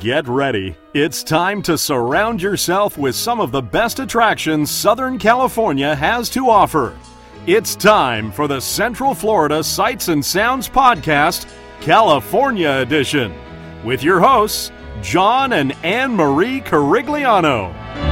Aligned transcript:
Get 0.00 0.28
ready. 0.28 0.76
It's 0.94 1.22
time 1.22 1.60
to 1.60 1.76
surround 1.76 2.40
yourself 2.40 2.96
with 2.96 3.14
some 3.14 3.38
of 3.38 3.52
the 3.52 3.60
best 3.60 3.98
attractions 3.98 4.70
Southern 4.70 5.18
California 5.18 5.94
has 5.94 6.30
to 6.30 6.48
offer. 6.48 6.96
It's 7.46 7.76
time 7.76 8.32
for 8.32 8.48
the 8.48 8.60
Central 8.60 9.14
Florida 9.14 9.62
Sights 9.62 10.08
and 10.08 10.24
Sounds 10.24 10.70
Podcast, 10.70 11.46
California 11.82 12.70
Edition, 12.70 13.34
with 13.84 14.02
your 14.02 14.20
hosts, 14.20 14.72
John 15.02 15.52
and 15.52 15.72
Anne 15.84 16.16
Marie 16.16 16.62
Carigliano. 16.62 18.09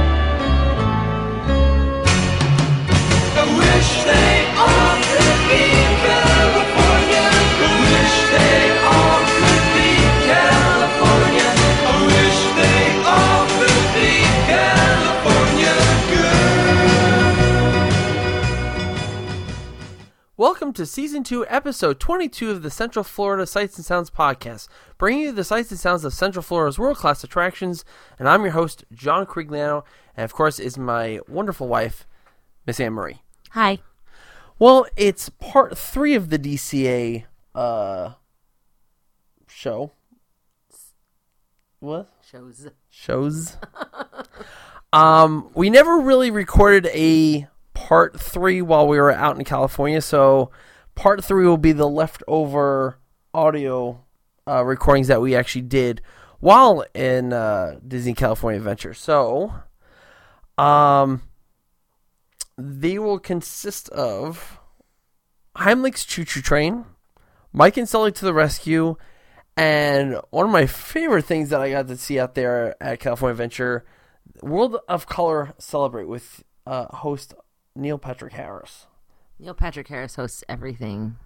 Welcome 20.39 20.71
to 20.75 20.85
Season 20.85 21.21
2, 21.21 21.47
Episode 21.49 21.99
22 21.99 22.49
of 22.49 22.61
the 22.61 22.71
Central 22.71 23.03
Florida 23.03 23.45
Sights 23.45 23.75
and 23.75 23.85
Sounds 23.85 24.09
Podcast, 24.09 24.69
bringing 24.97 25.23
you 25.23 25.31
the 25.33 25.43
sights 25.43 25.69
and 25.69 25.77
sounds 25.77 26.05
of 26.05 26.13
Central 26.13 26.41
Florida's 26.41 26.79
world 26.79 26.95
class 26.95 27.25
attractions. 27.25 27.83
And 28.17 28.29
I'm 28.29 28.43
your 28.43 28.53
host, 28.53 28.85
John 28.93 29.25
Crigliano, 29.25 29.83
and 30.15 30.23
of 30.23 30.31
course, 30.31 30.57
is 30.57 30.77
my 30.77 31.19
wonderful 31.27 31.67
wife, 31.67 32.07
Miss 32.65 32.79
Anne 32.79 32.93
Marie. 32.93 33.21
Hi. 33.49 33.79
Well, 34.57 34.85
it's 34.95 35.27
part 35.27 35.77
three 35.77 36.15
of 36.15 36.29
the 36.29 36.39
DCA 36.39 37.25
uh, 37.53 38.13
show. 39.45 39.91
What? 41.81 42.13
Shows. 42.31 42.69
shows. 42.89 43.57
um, 44.93 45.49
we 45.53 45.69
never 45.69 45.99
really 45.99 46.31
recorded 46.31 46.85
a 46.93 47.49
part 47.79 48.19
three 48.19 48.61
while 48.61 48.85
we 48.85 48.97
were 48.97 49.11
out 49.11 49.37
in 49.37 49.45
California, 49.45 50.01
so 50.01 50.51
part 50.95 51.23
three 51.23 51.47
will 51.47 51.57
be 51.57 51.71
the 51.71 51.87
leftover 51.87 52.99
audio 53.33 54.03
uh, 54.45 54.65
recordings 54.65 55.07
that 55.07 55.21
we 55.21 55.33
actually 55.33 55.61
did 55.61 56.01
while 56.41 56.83
in 56.93 57.31
uh, 57.31 57.79
Disney 57.87 58.13
California 58.13 58.57
Adventure. 58.57 58.93
So, 58.93 59.53
um, 60.57 61.21
they 62.57 62.99
will 62.99 63.17
consist 63.17 63.87
of 63.89 64.59
Heimlich's 65.55 66.03
Choo 66.03 66.25
Choo 66.25 66.41
Train, 66.41 66.83
Mike 67.53 67.77
and 67.77 67.87
Sully 67.87 68.11
to 68.11 68.25
the 68.25 68.33
rescue, 68.33 68.97
and 69.55 70.19
one 70.31 70.45
of 70.45 70.51
my 70.51 70.65
favorite 70.65 71.23
things 71.23 71.49
that 71.49 71.61
I 71.61 71.71
got 71.71 71.87
to 71.87 71.95
see 71.95 72.19
out 72.19 72.35
there 72.35 72.75
at 72.83 72.99
California 72.99 73.31
Adventure, 73.31 73.85
World 74.43 74.77
of 74.89 75.07
Color 75.07 75.53
Celebrate 75.57 76.09
with 76.09 76.43
uh, 76.67 76.85
host 76.97 77.33
Neil 77.75 77.97
Patrick 77.97 78.33
Harris. 78.33 78.87
Neil 79.39 79.53
Patrick 79.53 79.87
Harris 79.87 80.15
hosts 80.15 80.43
everything, 80.49 81.17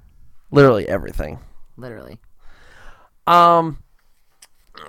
Literally 0.51 0.87
everything. 0.87 1.39
literally. 1.77 2.19
Um, 3.25 3.81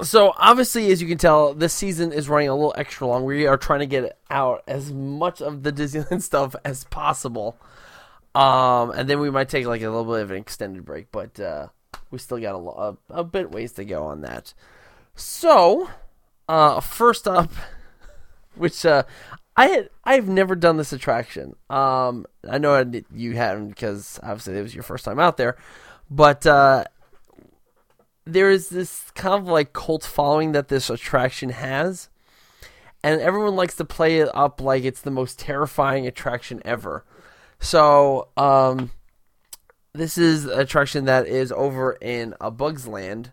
so 0.03 0.35
obviously, 0.37 0.91
as 0.93 1.01
you 1.01 1.09
can 1.09 1.19
tell, 1.19 1.55
this 1.55 1.73
season 1.73 2.13
is 2.13 2.29
running 2.29 2.49
a 2.49 2.55
little 2.55 2.75
extra 2.77 3.07
long. 3.07 3.25
We 3.25 3.47
are 3.47 3.57
trying 3.57 3.81
to 3.81 3.87
get 3.87 4.19
out 4.31 4.63
as 4.67 4.93
much 4.93 5.41
of 5.41 5.63
the 5.63 5.73
Disneyland 5.73 6.21
stuff 6.23 6.55
as 6.65 6.85
possible. 6.85 7.57
Um, 8.35 8.91
and 8.91 9.09
then 9.09 9.21
we 9.21 9.31
might 9.31 9.49
take 9.49 9.67
like 9.67 9.81
a 9.83 9.89
little 9.89 10.05
bit 10.13 10.23
of 10.23 10.31
an 10.33 10.37
extended 10.37 10.85
break, 10.85 11.11
but 11.13 11.39
uh, 11.41 11.69
we 12.11 12.19
still 12.19 12.39
got 12.39 12.57
a, 12.57 12.59
a, 13.15 13.21
a 13.21 13.25
bit 13.25 13.51
ways 13.53 13.73
to 13.75 13.85
go 13.85 14.05
on 14.05 14.23
that. 14.23 14.53
So, 15.15 15.89
uh, 16.49 16.81
first 16.81 17.29
up, 17.29 17.53
which 18.57 18.85
uh, 18.85 19.05
I 19.57 19.69
had 19.69 19.91
I've 20.05 20.29
never 20.29 20.57
done 20.57 20.77
this 20.77 20.93
attraction. 20.93 21.55
Um, 21.71 22.27
I 22.49 22.59
know 22.59 22.75
I, 22.75 23.05
you 23.15 23.37
hadn't 23.37 23.69
because 23.69 24.19
obviously 24.23 24.59
it 24.59 24.63
was 24.63 24.75
your 24.75 24.83
first 24.83 25.05
time 25.05 25.21
out 25.21 25.37
there, 25.37 25.57
but 26.11 26.45
uh, 26.47 26.85
there 28.25 28.51
is 28.51 28.69
this 28.69 29.11
kind 29.15 29.35
of 29.35 29.47
like 29.47 29.73
cult 29.73 30.05
following 30.05 30.53
that 30.53 30.69
this 30.69 30.91
attraction 30.91 31.51
has, 31.51 32.09
and 33.03 33.21
everyone 33.21 33.55
likes 33.55 33.77
to 33.77 33.85
play 33.85 34.19
it 34.19 34.29
up 34.35 34.61
like 34.61 34.83
it's 34.83 35.03
the 35.03 35.11
most 35.11 35.39
terrifying 35.39 36.07
attraction 36.07 36.61
ever. 36.65 37.05
So, 37.61 38.29
um, 38.37 38.91
this 39.93 40.19
is 40.19 40.45
an 40.45 40.59
attraction 40.59 41.05
that 41.05 41.27
is 41.29 41.53
over 41.53 41.93
in 41.93 42.35
a 42.41 42.51
Bugs 42.51 42.87
Land. 42.87 43.31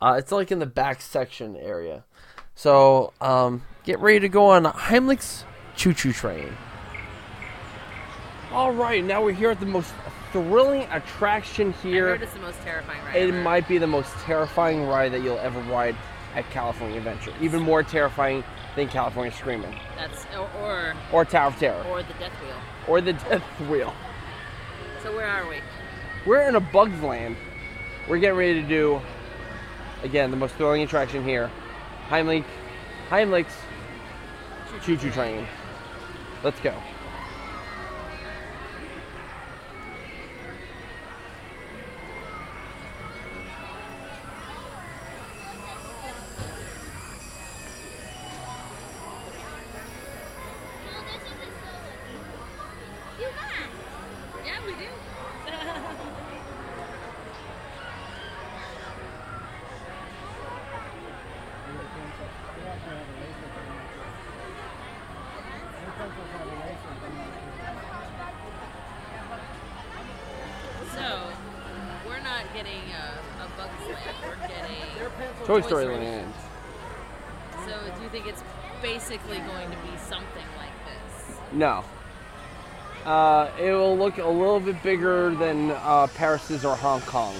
Uh, 0.00 0.16
it's 0.18 0.32
like 0.32 0.50
in 0.50 0.58
the 0.58 0.66
back 0.66 1.02
section 1.02 1.56
area. 1.56 2.04
So, 2.54 3.12
um, 3.20 3.62
get 3.84 4.00
ready 4.00 4.20
to 4.20 4.28
go 4.28 4.46
on 4.46 4.64
Heimlich's 4.64 5.44
Choo 5.78 5.94
Choo 5.94 6.12
Train. 6.12 6.52
All 8.50 8.72
right, 8.72 9.04
now 9.04 9.22
we're 9.22 9.32
here 9.32 9.50
at 9.50 9.60
the 9.60 9.66
most 9.66 9.92
thrilling 10.32 10.82
attraction 10.90 11.72
here. 11.74 12.14
it's 12.14 12.32
the 12.32 12.40
most 12.40 12.60
terrifying 12.62 12.98
ride. 13.04 13.16
It 13.16 13.32
might 13.44 13.68
be 13.68 13.78
the 13.78 13.86
most 13.86 14.10
terrifying 14.24 14.86
ride 14.86 15.12
that 15.12 15.22
you'll 15.22 15.38
ever 15.38 15.60
ride 15.60 15.94
at 16.34 16.50
California 16.50 16.98
Adventure. 16.98 17.32
Even 17.40 17.62
more 17.62 17.84
terrifying 17.84 18.42
than 18.74 18.88
California 18.88 19.32
Screaming 19.32 19.74
That's 19.96 20.26
or, 20.36 20.50
or 20.60 20.94
or 21.12 21.24
Tower 21.24 21.48
of 21.48 21.58
Terror 21.58 21.82
or 21.88 22.02
the 22.02 22.12
Death 22.14 22.32
Wheel. 22.42 22.56
or 22.88 23.00
the 23.00 23.12
Death 23.30 23.60
Wheel. 23.70 23.94
So 25.02 25.14
where 25.16 25.26
are 25.28 25.48
we? 25.48 25.58
We're 26.26 26.48
in 26.48 26.56
a 26.56 26.60
Bugs 26.60 27.00
Land. 27.02 27.36
We're 28.08 28.18
getting 28.18 28.36
ready 28.36 28.60
to 28.60 28.68
do 28.68 29.00
again 30.02 30.32
the 30.32 30.36
most 30.36 30.56
thrilling 30.56 30.82
attraction 30.82 31.22
here, 31.24 31.50
Heimlich, 32.08 32.44
Heimlich's 33.10 33.54
Choo 34.84 34.96
Choo 34.96 35.10
Train. 35.10 35.46
Let's 36.42 36.60
go. 36.60 36.72
Toy 75.62 75.66
Story 75.66 75.84
Story. 75.84 75.98
Land. 75.98 76.34
So 77.66 77.96
do 77.96 78.02
you 78.02 78.08
think 78.10 78.26
it's 78.26 78.42
basically 78.82 79.38
going 79.38 79.70
to 79.70 79.76
be 79.78 79.96
something 79.98 80.46
like 80.56 80.72
this? 80.86 81.36
No. 81.52 81.84
Uh, 83.04 83.50
it 83.58 83.72
will 83.72 83.96
look 83.96 84.18
a 84.18 84.28
little 84.28 84.60
bit 84.60 84.82
bigger 84.82 85.34
than 85.34 85.70
uh, 85.70 86.06
Paris's 86.14 86.64
or 86.64 86.76
Hong 86.76 87.00
Kong. 87.02 87.34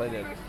Right? 0.00 0.12
Yes, 0.12 0.39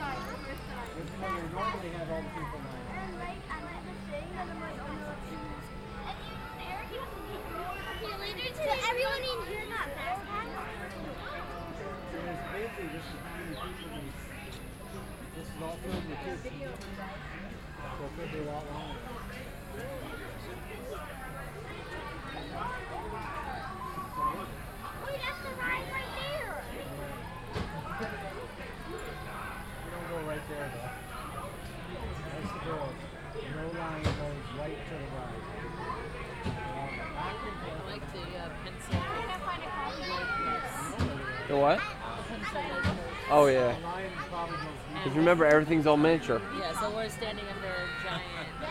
everything's 45.71 45.87
all 45.87 45.95
miniature. 45.95 46.41
Yeah, 46.59 46.77
so 46.81 46.93
we're 46.93 47.07
standing 47.07 47.45
under 47.55 47.67
a 47.69 48.03
giant 48.03 48.23
uh, 48.61 48.67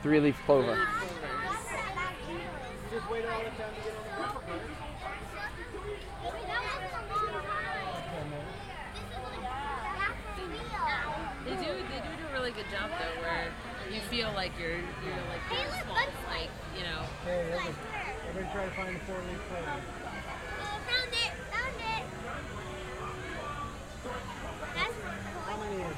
Three 0.00 0.20
leaf 0.20 0.36
clover. 0.46 0.76
leaf 0.76 0.86
clovers. 0.86 1.58
Just 2.92 3.10
waited 3.10 3.30
all 3.30 3.40
the 3.40 3.50
time 3.50 3.74
to 3.74 3.80
get 3.82 3.96
on 3.96 4.04
the 4.04 4.10
bumper 4.22 4.46
cars. 4.46 4.60
They 11.44 11.54
do 11.56 11.66
they 11.66 11.98
do 11.98 12.10
do 12.14 12.26
a 12.30 12.32
really 12.32 12.50
good 12.52 12.66
job 12.70 12.90
though, 12.90 13.22
where 13.22 13.50
you 13.92 14.00
feel 14.10 14.30
like 14.34 14.52
you're 14.58 14.78
you're 15.02 15.26
like 15.30 15.42
Hey, 15.50 15.64
really 15.64 15.78
look, 15.78 15.84
small, 15.84 16.30
like 16.30 16.50
you 16.76 16.82
know. 16.82 17.02
Hey, 17.24 17.50
everybody, 17.50 17.74
everybody 18.28 18.54
try 18.54 18.64
to 18.66 18.70
find 18.70 18.94
the 18.94 19.00
four 19.00 19.18
leaf 19.18 19.42
clover. 19.48 20.05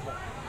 How 0.09 0.48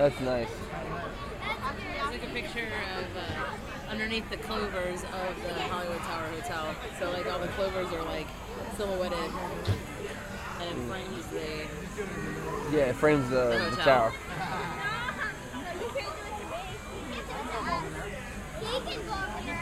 That's 0.00 0.18
nice. 0.20 0.48
I 1.42 2.10
took 2.10 2.22
a 2.22 2.32
picture 2.32 2.68
of 2.96 3.04
uh, 3.14 3.90
underneath 3.90 4.30
the 4.30 4.38
clovers 4.38 5.02
of 5.02 5.42
the 5.42 5.52
Hollywood 5.64 5.98
Tower 5.98 6.26
Hotel. 6.28 6.74
So 6.98 7.10
like 7.10 7.30
all 7.30 7.38
the 7.38 7.48
clovers 7.48 7.92
are 7.92 8.02
like 8.04 8.26
silhouetted, 8.78 9.18
and 10.58 10.70
it 10.70 10.88
frames 10.88 11.26
the. 11.26 12.74
Yeah, 12.74 12.84
it 12.86 12.96
frames 12.96 13.28
the, 13.28 13.50
the 13.50 13.58
hotel. 13.58 13.84
tower. 13.84 14.12
He 18.60 18.66
can 18.80 19.06
go 19.06 19.12
over 19.12 19.42
there. 19.44 19.60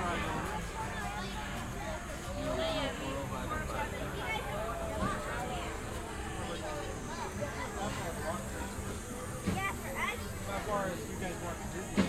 Yeah, 9.54 9.72
for 9.72 9.88
us, 9.88 10.18
How 10.50 10.58
far 10.68 10.84
as 10.86 10.98
you 11.08 11.16
guys 11.20 11.34
walk 11.44 11.56
to 11.58 11.68
Disney? 11.74 12.04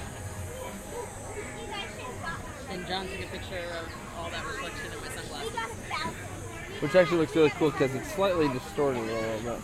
you 1.60 1.67
guys 1.67 1.89
should 1.95 2.15
go. 2.21 2.33
And 2.74 2.88
John 2.88 3.07
took 3.07 3.21
a 3.21 3.29
picture 3.49 3.67
of 3.67 3.89
all 4.17 4.29
that 4.29 4.45
reflection 4.45 4.91
in 4.91 4.99
my 4.99 5.07
sunglasses. 5.09 5.53
got 5.53 5.69
a 5.69 5.73
balcony. 5.89 6.81
Which 6.81 6.95
actually 6.95 7.17
looks 7.17 7.35
really 7.35 7.49
cool 7.51 7.71
because 7.71 7.95
it's 7.95 8.13
slightly 8.13 8.47
distorted 8.49 8.99
a 8.99 9.03
little 9.03 9.39
bit. 9.39 9.59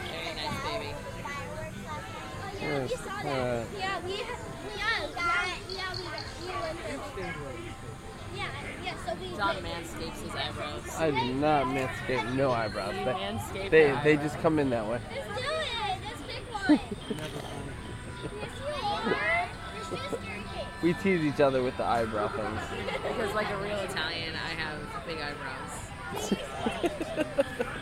Very 0.00 0.32
nice, 0.36 0.58
baby. 0.64 0.90
Fireworks 1.22 1.76
last 1.84 2.14
night. 2.14 2.44
Oh 2.44 2.56
yeah, 2.58 2.80
we 2.80 2.88
Yes, 2.88 3.06
uh. 3.06 3.64
Yeah, 3.78 4.00
we 4.04 4.10
we 4.10 4.16
yeah 4.76 5.06
yeah 5.16 5.46
yeah 5.70 5.94
we 5.96 6.02
we. 7.16 7.28
Yeah 8.36 8.50
yeah 8.84 8.96
so 9.06 9.10
we 9.20 9.28
John 9.36 9.56
manscapes 9.56 10.20
his 10.22 10.34
eyebrows. 10.34 10.84
I 10.98 11.10
do 11.10 11.34
not 11.34 11.66
manscape 11.66 12.34
no 12.34 12.50
eyebrows. 12.52 12.94
They, 12.94 13.04
Manscaped 13.04 13.70
they, 13.70 13.90
the 13.90 14.00
they 14.04 14.16
just 14.16 14.38
come 14.40 14.58
in 14.58 14.70
that 14.70 14.86
way. 14.86 15.00
Let's 15.14 15.28
do 15.28 15.44
it. 15.44 15.98
Let's 16.04 16.22
pick 16.26 16.44
one. 19.04 19.34
We 20.82 20.94
tease 20.94 21.24
each 21.24 21.40
other 21.40 21.62
with 21.62 21.76
the 21.76 21.84
eyebrow 21.84 22.28
things. 22.28 22.60
Because 23.02 23.34
like 23.34 23.50
a 23.50 23.56
real 23.56 23.78
Italian, 23.78 24.34
I 24.36 24.50
have 24.50 24.78
big 25.06 25.18
eyebrows. 25.18 25.88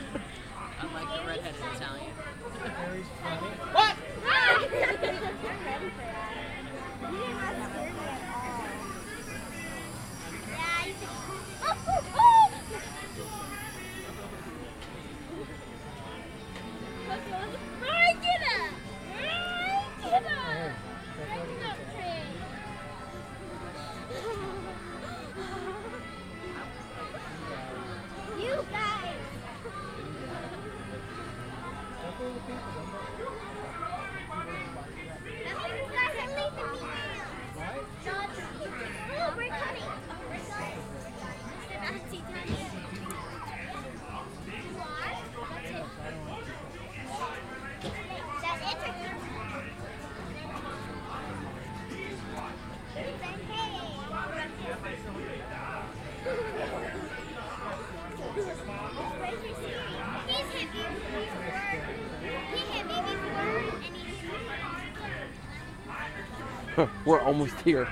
We're 67.06 67.20
almost 67.20 67.58
here. 67.60 67.88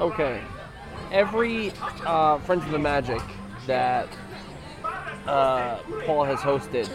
Okay. 0.00 0.42
Every 1.12 1.72
uh, 2.04 2.38
Friends 2.38 2.64
of 2.64 2.70
the 2.72 2.78
Magic 2.78 3.20
that 3.66 4.08
uh, 5.26 5.78
Paul 6.04 6.24
has 6.24 6.40
hosted, 6.40 6.88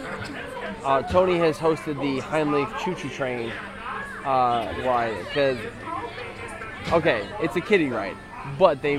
uh, 0.84 1.02
Tony 1.02 1.38
has 1.38 1.56
hosted 1.56 1.98
the 2.00 2.20
Heimlich 2.20 2.78
Choo 2.80 2.94
Choo 2.94 3.08
Train 3.08 3.50
uh, 4.24 4.74
ride. 4.84 5.16
Because, 5.24 5.58
okay, 6.92 7.26
it's 7.40 7.56
a 7.56 7.60
kiddie 7.60 7.88
ride, 7.88 8.16
but 8.58 8.82
they 8.82 8.96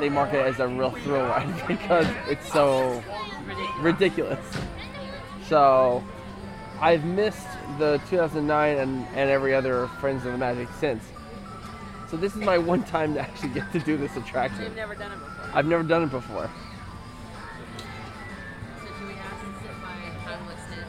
they 0.00 0.08
market 0.08 0.40
it 0.40 0.46
as 0.46 0.60
a 0.60 0.68
real 0.68 0.90
thrill 0.90 1.22
ride 1.22 1.66
because 1.68 2.06
it's 2.28 2.50
so 2.52 3.02
ridiculous. 3.80 4.44
So, 5.48 6.02
I've 6.80 7.04
missed 7.04 7.46
the 7.78 8.00
2009 8.08 8.78
and, 8.78 9.06
and 9.14 9.30
every 9.30 9.54
other 9.54 9.88
Friends 10.00 10.24
of 10.24 10.32
the 10.32 10.38
Magic 10.38 10.68
since. 10.80 11.04
So 12.08 12.16
this 12.16 12.34
is 12.36 12.42
my 12.42 12.58
one 12.58 12.82
time 12.84 13.14
to 13.14 13.20
actually 13.20 13.50
get 13.50 13.72
to 13.72 13.80
do 13.80 13.96
this 13.96 14.16
attraction. 14.16 14.64
You've 14.64 14.76
never 14.76 14.94
done 14.94 15.12
it 15.12 15.18
before. 15.18 15.50
I've 15.52 15.66
never 15.66 15.82
done 15.82 16.02
it 16.04 16.10
before. 16.10 16.50
So 18.78 19.06
we 19.06 19.14
ask 19.14 19.40
to 19.40 19.46
sit 19.60 19.82
by 19.82 19.88
Heimlich's 20.24 20.74
head? 20.74 20.86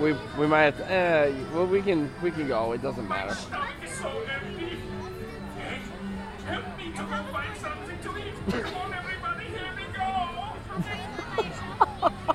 We 0.00 0.40
we 0.40 0.46
might 0.46 0.62
have 0.62 0.78
to. 0.78 0.90
Eh, 0.90 1.34
well, 1.52 1.66
we 1.66 1.82
can 1.82 2.10
we 2.22 2.30
can 2.30 2.48
go. 2.48 2.72
It 2.72 2.80
doesn't 2.80 3.06
matter. 3.06 3.36
So 6.96 7.02
empty. 7.02 7.06
Help 7.08 7.10
me 7.10 7.16
to 7.16 7.16
go 7.16 7.22
find 7.32 7.56
something 7.56 7.98
to 7.98 8.18
eat. 8.18 8.34
Come 8.64 8.74
on, 8.76 8.94
everybody, 8.94 9.44
here 9.46 9.72
we 9.76 9.84
go. 9.92 10.02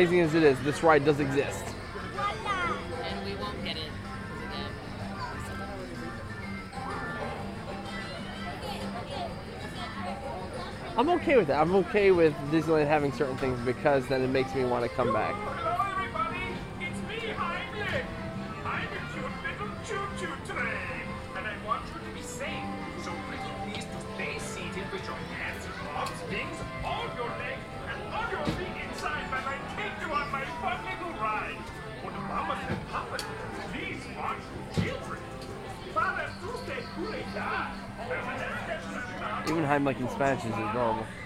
amazing 0.00 0.20
as 0.20 0.34
it 0.34 0.42
is, 0.42 0.58
this 0.60 0.82
ride 0.82 1.04
does 1.04 1.20
exist. 1.20 1.62
And 3.02 3.26
we 3.26 3.34
won't 3.36 3.62
get 3.62 3.76
it. 3.76 3.82
I'm 10.96 11.10
okay 11.10 11.36
with 11.36 11.48
that. 11.48 11.60
I'm 11.60 11.74
okay 11.76 12.12
with 12.12 12.32
Disneyland 12.50 12.86
having 12.86 13.12
certain 13.12 13.36
things 13.36 13.60
because 13.60 14.06
then 14.06 14.22
it 14.22 14.28
makes 14.28 14.54
me 14.54 14.64
want 14.64 14.84
to 14.84 14.88
come 14.88 15.12
back. 15.12 15.89
Even 39.50 39.64
Heimlich 39.64 39.98
in 39.98 40.08
Spanish 40.08 40.44
is 40.44 40.56
adorable. 40.56 41.19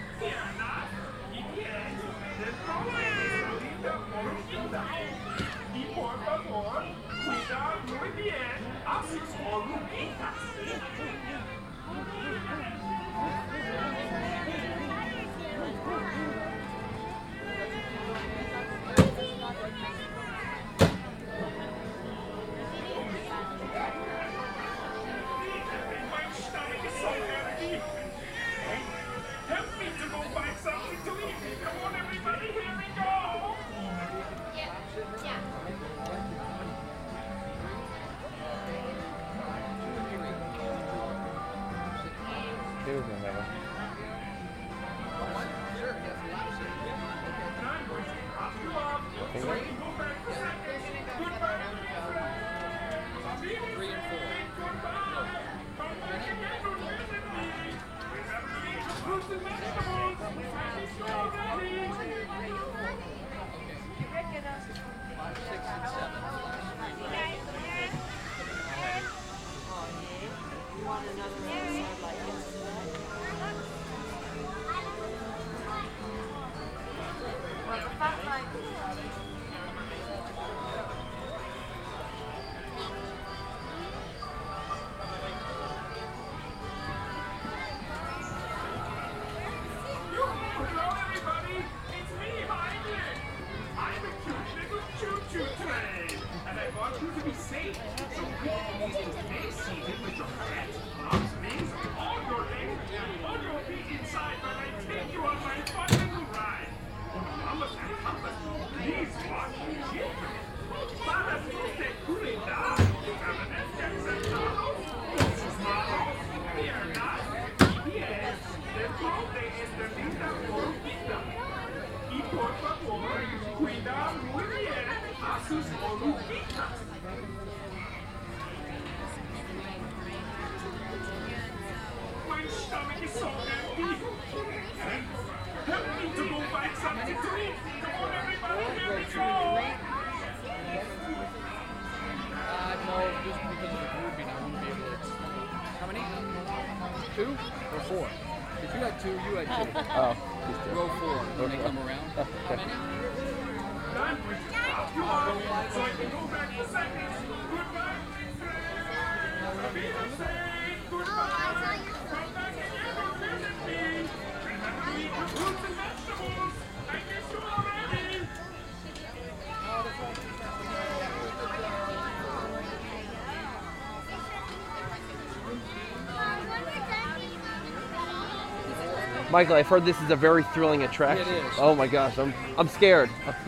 Michael, 179.35 179.57
I've 179.57 179.67
heard 179.67 179.83
this 179.83 180.01
is 180.01 180.09
a 180.11 180.15
very 180.15 180.43
thrilling 180.43 180.83
attraction. 180.83 181.27
It 181.27 181.43
is. 181.43 181.53
Oh 181.57 181.75
my 181.75 181.87
gosh, 181.87 182.17
I'm 182.17 182.33
I'm 182.57 182.69
scared. 182.69 183.09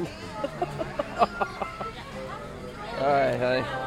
All 3.00 3.08
right, 3.08 3.38
honey. 3.38 3.87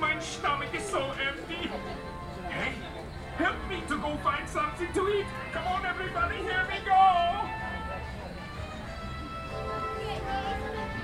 My 0.00 0.18
stomach 0.18 0.74
is 0.74 0.82
so 0.82 1.12
empty. 1.20 1.68
Hey, 2.48 2.72
help 3.36 3.56
me 3.68 3.82
to 3.88 3.98
go 3.98 4.16
find 4.24 4.48
something 4.48 4.90
to 4.94 5.08
eat. 5.10 5.26
Come 5.52 5.66
on, 5.66 5.84
everybody, 5.84 6.36
here 6.36 6.66
we 6.72 6.78
go. 6.86 6.94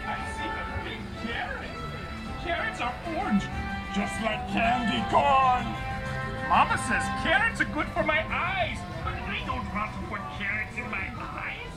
I 0.06 0.16
see 0.32 0.48
a 0.48 0.64
big 0.82 1.02
carrot. 1.28 1.76
Carrots 2.42 2.80
are 2.80 2.94
orange, 3.18 3.44
just 3.94 4.16
like 4.22 4.48
candy 4.48 5.04
corn. 5.12 5.66
Mama 6.48 6.78
says 6.88 7.04
carrots 7.22 7.60
are 7.60 7.72
good 7.74 7.88
for 7.88 8.02
my 8.02 8.24
eyes, 8.32 8.78
don't 9.46 9.64
want 9.72 9.92
to 9.92 9.98
put 10.10 10.20
carrots 10.38 10.76
in 10.76 10.90
my 10.90 11.06
eyes. 11.20 11.72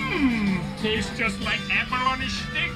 Mmm, 0.00 0.62
tastes 0.80 1.12
just 1.18 1.40
like 1.42 1.60
apple 1.70 1.98
on 1.98 2.22
a 2.22 2.28
stick. 2.28 2.70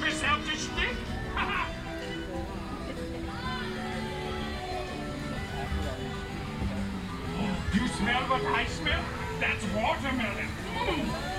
Without 0.00 0.40
the 0.44 0.56
stick? 0.56 0.96
you 7.74 7.88
smell 7.88 8.22
what 8.30 8.44
I 8.44 8.66
smell? 8.66 9.02
That's 9.40 9.64
watermelon. 9.74 10.48
Mm. 10.76 11.35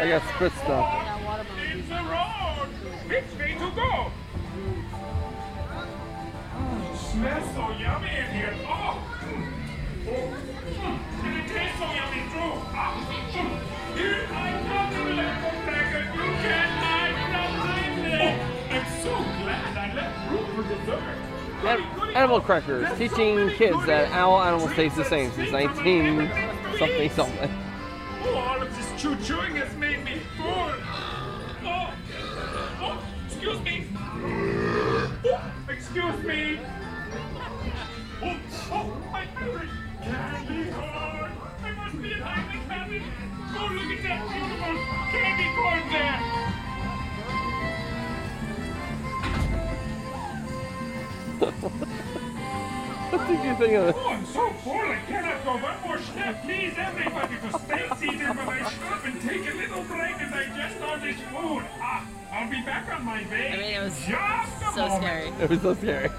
I 0.00 0.08
got 0.08 0.22
spit 0.34 0.52
stuff. 0.52 0.86
It's 1.60 1.88
the 1.88 1.94
road. 1.94 2.68
Which 3.06 3.30
way 3.38 3.52
to 3.54 3.68
go? 3.74 4.10
Oh, 6.54 6.92
it 6.92 6.98
smells 6.98 7.48
so 7.54 7.64
yummy 7.78 8.08
in 8.08 8.26
here. 8.34 8.54
Oh. 8.66 8.98
Oh. 10.06 10.28
And 11.24 11.34
it 11.36 11.46
tastes 11.48 11.78
so 11.78 11.86
yummy 11.94 12.22
too. 12.32 12.52
Mm. 13.34 13.52
Here 13.96 14.26
I 14.32 14.34
come 14.66 14.90
to 14.94 15.02
Lemon 15.14 15.56
Cracker. 15.64 16.02
You 16.14 16.28
can't 16.42 16.72
hide 16.78 17.16
from 17.30 17.50
my. 17.58 17.78
I'm 18.70 18.86
so 19.02 19.12
glad 19.42 19.72
I 19.76 19.80
left 19.94 20.16
room 20.30 20.46
for 20.54 20.62
dessert. 20.62 21.17
An- 21.68 22.16
Animal 22.16 22.40
Crackers, 22.40 22.88
teaching 22.96 23.50
kids 23.50 23.84
that 23.84 24.10
owl 24.12 24.40
animals 24.40 24.72
taste 24.72 24.96
the 24.96 25.04
same 25.04 25.30
since 25.32 25.52
19 25.52 26.30
something 26.78 27.10
something. 27.10 27.50
Oh, 28.22 28.34
all 28.34 28.62
of 28.62 28.74
this 28.74 29.00
chew 29.00 29.14
chewing 29.16 29.56
has 29.56 29.76
made 29.76 30.02
me 30.04 30.20
full. 30.36 30.72
Oh, 31.64 31.94
oh, 32.80 33.04
excuse 33.26 33.60
me. 33.60 33.86
Oh, 35.26 35.52
excuse 35.68 36.24
me. 36.24 36.58
Oh, 38.22 38.36
oh, 38.72 39.10
my 39.12 39.26
favorite 39.26 39.68
candy 40.02 40.70
corn. 40.72 41.32
I 41.62 41.72
must 41.76 42.02
be 42.02 42.12
in 42.12 42.20
Heimlich 42.20 42.66
Cabin. 42.66 43.02
Oh, 43.56 43.68
look 43.74 43.90
at 43.92 44.02
that 44.04 44.20
beautiful 44.32 44.74
candy 45.12 45.48
corn 45.54 45.92
there. 45.92 46.07
What 51.38 53.26
did 53.28 53.44
you 53.44 53.54
think 53.56 53.74
of 53.74 53.88
it? 53.88 53.94
Oh, 53.96 54.08
I'm 54.08 54.26
so 54.26 54.50
full, 54.64 54.72
I 54.74 54.98
cannot 55.06 55.44
go 55.44 55.52
one 55.56 55.80
more 55.86 55.98
step. 56.02 56.42
Please, 56.42 56.74
everybody, 56.76 57.36
to 57.36 57.58
stay 57.60 57.88
seated 57.98 58.28
when 58.28 58.38
I 58.48 58.68
stop 58.68 59.04
and 59.06 59.20
take 59.22 59.48
a 59.50 59.54
little 59.56 59.82
break 59.84 60.20
and 60.20 60.30
digest 60.32 60.82
all 60.82 60.98
this 60.98 61.16
food. 61.16 61.64
Ah, 61.80 62.06
I'll 62.32 62.50
be 62.50 62.60
back 62.62 62.92
on 62.92 63.04
my 63.04 63.22
way. 63.30 63.52
I 63.52 63.56
mean, 63.56 63.74
it 63.74 63.82
was 63.82 63.94
Just 64.06 64.74
so 64.74 64.88
moment. 64.88 65.02
scary. 65.02 65.32
It 65.40 65.50
was 65.50 65.62
so 65.62 65.74
scary. 65.74 66.10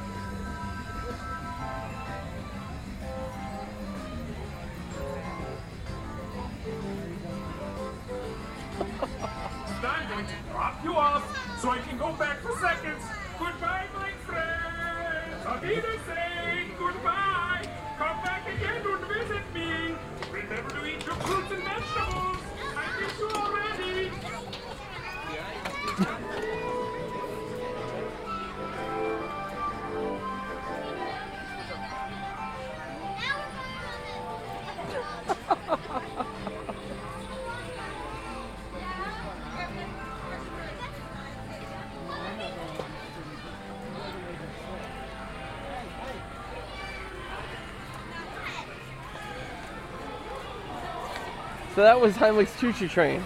So 51.80 51.84
that 51.84 52.02
was 52.02 52.18
Heimlich's 52.18 52.60
Choo 52.60 52.74
Choo 52.74 52.90
Train. 52.90 53.24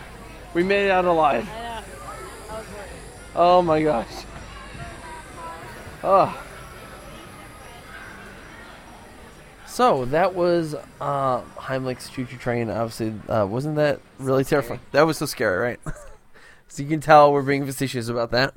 We 0.54 0.62
made 0.62 0.86
it 0.86 0.92
out 0.92 1.06
alive. 1.06 1.50
I 1.50 1.60
know. 1.60 1.84
I 2.52 2.60
was. 2.60 2.66
Oh 3.36 3.62
my 3.63 3.82
gosh. 3.82 4.26
Oh. 6.04 6.46
So 9.66 10.06
that 10.06 10.36
was 10.36 10.76
uh, 11.02 11.42
Heimlich's 11.58 12.10
Choo 12.10 12.26
Choo 12.26 12.38
Train. 12.38 12.70
Obviously, 12.70 13.16
uh, 13.28 13.48
wasn't 13.48 13.78
that 13.78 14.02
really 14.20 14.44
terrifying? 14.44 14.82
That 14.92 15.08
was 15.08 15.18
so 15.18 15.26
scary, 15.26 15.58
right? 15.58 15.80
so 16.68 16.84
you 16.84 16.89
can 16.89 17.00
tell 17.00 17.34
we're 17.34 17.42
being 17.42 17.66
facetious 17.66 18.08
about 18.08 18.30
that. 18.34 18.54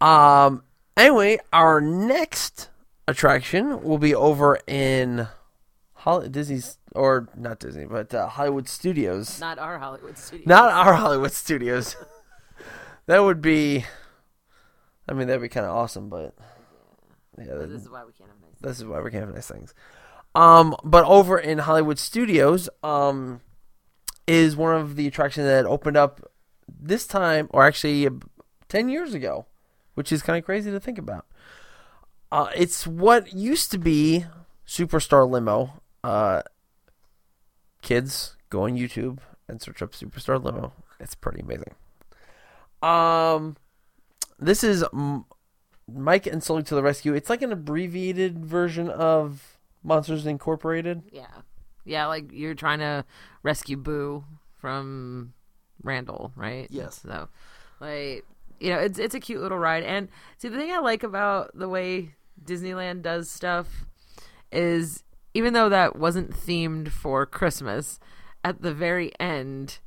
Um. 0.00 0.62
Anyway, 0.96 1.40
our 1.52 1.80
next 1.80 2.68
attraction 3.08 3.82
will 3.82 3.98
be 3.98 4.14
over 4.14 4.60
in 4.68 5.26
Holly- 6.00 6.28
Disney's, 6.28 6.78
or 6.94 7.28
not 7.36 7.58
Disney, 7.60 7.84
but 7.86 8.12
uh, 8.14 8.26
Hollywood 8.28 8.68
Studios. 8.68 9.38
Not 9.40 9.58
our 9.58 9.78
Hollywood 9.78 10.16
studio. 10.18 10.44
Not 10.46 10.72
our 10.72 10.94
Hollywood 10.94 11.32
Studios. 11.32 11.96
that 13.06 13.18
would 13.20 13.40
be. 13.42 13.84
I 15.08 15.12
mean, 15.12 15.26
that'd 15.28 15.42
be 15.42 15.48
kind 15.48 15.66
of 15.66 15.72
awesome, 15.76 16.08
but 16.08 16.34
yeah, 17.38 17.54
that- 17.54 17.68
This 17.70 17.82
is 17.82 17.88
why 17.90 18.04
we 18.04 18.12
can't 18.12 18.30
have 18.30 18.40
nice. 18.40 18.60
this 18.60 18.78
is 18.78 18.84
why 18.84 19.00
we 19.00 19.10
can't 19.10 19.24
have 19.26 19.34
nice 19.34 19.48
things. 19.48 19.74
Um, 20.34 20.76
but 20.84 21.04
over 21.04 21.38
in 21.38 21.58
Hollywood 21.58 21.98
Studios, 21.98 22.68
um, 22.82 23.40
is 24.26 24.54
one 24.56 24.74
of 24.76 24.94
the 24.96 25.06
attractions 25.08 25.44
that 25.46 25.66
opened 25.66 25.96
up 25.96 26.20
this 26.68 27.06
time, 27.06 27.48
or 27.50 27.64
actually 27.66 28.06
uh, 28.06 28.10
ten 28.68 28.88
years 28.88 29.12
ago, 29.12 29.46
which 29.94 30.12
is 30.12 30.22
kind 30.22 30.38
of 30.38 30.44
crazy 30.44 30.70
to 30.70 30.78
think 30.80 30.98
about. 30.98 31.26
Uh, 32.30 32.48
it's 32.54 32.86
what 32.86 33.32
used 33.34 33.70
to 33.72 33.78
be 33.78 34.24
Superstar 34.66 35.28
Limo. 35.28 35.79
Uh, 36.02 36.42
kids 37.82 38.36
go 38.48 38.64
on 38.64 38.76
YouTube 38.76 39.18
and 39.48 39.60
search 39.60 39.82
up 39.82 39.92
Superstar 39.92 40.42
Limo. 40.42 40.72
It's 40.98 41.14
pretty 41.14 41.40
amazing. 41.40 41.74
Um, 42.82 43.56
this 44.38 44.64
is 44.64 44.84
M- 44.92 45.24
Mike 45.92 46.26
and 46.26 46.42
Sully 46.42 46.62
to 46.64 46.74
the 46.74 46.82
rescue. 46.82 47.14
It's 47.14 47.30
like 47.30 47.42
an 47.42 47.52
abbreviated 47.52 48.44
version 48.44 48.88
of 48.88 49.58
Monsters 49.82 50.26
Incorporated. 50.26 51.02
Yeah, 51.12 51.26
yeah. 51.84 52.06
Like 52.06 52.32
you're 52.32 52.54
trying 52.54 52.78
to 52.80 53.04
rescue 53.42 53.76
Boo 53.76 54.24
from 54.58 55.34
Randall, 55.82 56.32
right? 56.36 56.66
Yes. 56.70 57.00
So, 57.02 57.28
like, 57.80 58.24
you 58.60 58.70
know, 58.70 58.78
it's 58.78 58.98
it's 58.98 59.14
a 59.14 59.20
cute 59.20 59.40
little 59.40 59.58
ride. 59.58 59.84
And 59.84 60.08
see, 60.38 60.48
the 60.48 60.56
thing 60.56 60.72
I 60.72 60.78
like 60.78 61.02
about 61.02 61.50
the 61.54 61.68
way 61.68 62.14
Disneyland 62.42 63.02
does 63.02 63.30
stuff 63.30 63.86
is 64.52 65.02
even 65.34 65.52
though 65.52 65.68
that 65.68 65.96
wasn't 65.96 66.30
themed 66.30 66.88
for 66.88 67.26
Christmas, 67.26 67.98
at 68.44 68.62
the 68.62 68.72
very 68.72 69.12
end, 69.20 69.78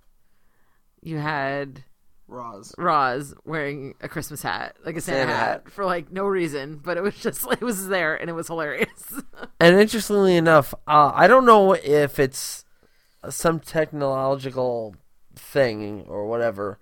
you 1.01 1.17
had 1.17 1.83
Roz. 2.27 2.73
Roz 2.77 3.33
wearing 3.45 3.95
a 4.01 4.07
Christmas 4.07 4.41
hat, 4.41 4.75
like 4.85 4.95
a 4.95 5.01
Santa, 5.01 5.19
Santa 5.19 5.33
hat, 5.33 5.61
hat. 5.63 5.71
for 5.71 5.85
like 5.85 6.11
no 6.11 6.25
reason, 6.25 6.77
but 6.77 6.97
it 6.97 7.03
was 7.03 7.15
just 7.15 7.45
it 7.51 7.61
was 7.61 7.87
there 7.87 8.15
and 8.15 8.29
it 8.29 8.33
was 8.33 8.47
hilarious. 8.47 9.13
And 9.59 9.79
interestingly 9.79 10.35
enough, 10.35 10.73
uh, 10.87 11.13
I 11.15 11.27
don't 11.27 11.45
know 11.45 11.71
if 11.71 12.19
it's 12.19 12.65
some 13.29 13.61
technological 13.61 14.97
thing 15.35 16.03
or 16.09 16.27
whatever, 16.27 16.79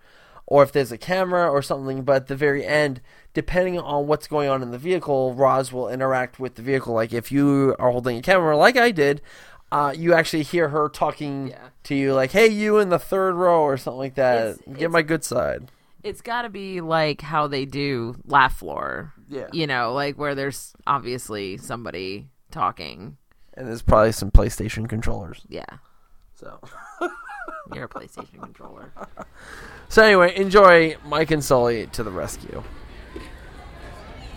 or 0.51 0.63
if 0.63 0.71
there's 0.73 0.91
a 0.91 0.97
camera 0.97 1.49
or 1.49 1.61
something, 1.61 2.03
but 2.03 2.15
at 2.17 2.27
the 2.27 2.35
very 2.35 2.65
end, 2.65 2.99
depending 3.33 3.79
on 3.79 4.05
what's 4.07 4.27
going 4.27 4.49
on 4.49 4.61
in 4.61 4.71
the 4.71 4.77
vehicle, 4.77 5.33
Roz 5.33 5.71
will 5.71 5.87
interact 5.87 6.39
with 6.39 6.55
the 6.55 6.61
vehicle. 6.61 6.93
Like 6.93 7.13
if 7.13 7.31
you 7.31 7.73
are 7.79 7.89
holding 7.91 8.17
a 8.17 8.21
camera, 8.21 8.57
like 8.57 8.75
I 8.75 8.91
did, 8.91 9.21
uh, 9.71 9.93
you 9.95 10.13
actually 10.13 10.43
hear 10.43 10.67
her 10.69 10.89
talking 10.89 11.47
Yeah. 11.47 11.69
to 11.83 11.95
you, 11.95 12.13
like, 12.13 12.31
hey, 12.31 12.47
you 12.47 12.79
in 12.79 12.89
the 12.89 12.99
third 12.99 13.35
row 13.35 13.61
or 13.61 13.77
something 13.77 13.97
like 13.99 14.15
that. 14.15 14.37
It's- 14.47 14.57
Get 14.67 14.75
it's- 14.75 14.91
my 14.91 15.01
good 15.03 15.23
side. 15.23 15.71
it's 16.03 16.19
got 16.21 16.41
to 16.41 16.49
be 16.49 16.81
like 16.81 17.21
how 17.21 17.47
they 17.47 17.63
do 17.63 18.15
Laugh 18.25 18.57
Floor, 18.57 19.13
Yeah. 19.29 19.47
you 19.53 19.65
know, 19.67 19.93
like 19.93 20.17
where 20.17 20.35
there's 20.35 20.73
obviously 20.85 21.55
somebody 21.57 22.27
talking. 22.51 23.15
And 23.53 23.67
there's 23.69 23.81
probably 23.83 24.11
some 24.11 24.31
PlayStation 24.31 24.89
controllers. 24.89 25.45
Yeah, 25.47 25.63
So. 26.35 26.59
you're 27.73 27.85
a 27.85 27.89
PlayStation 27.89 28.41
controller. 28.41 28.91
So 29.89 30.03
anyway, 30.03 30.35
enjoy 30.35 30.95
Mike 31.05 31.31
and 31.31 31.43
Sully 31.43 31.87
to 31.87 32.03
the 32.03 32.11
rescue. 32.11 32.63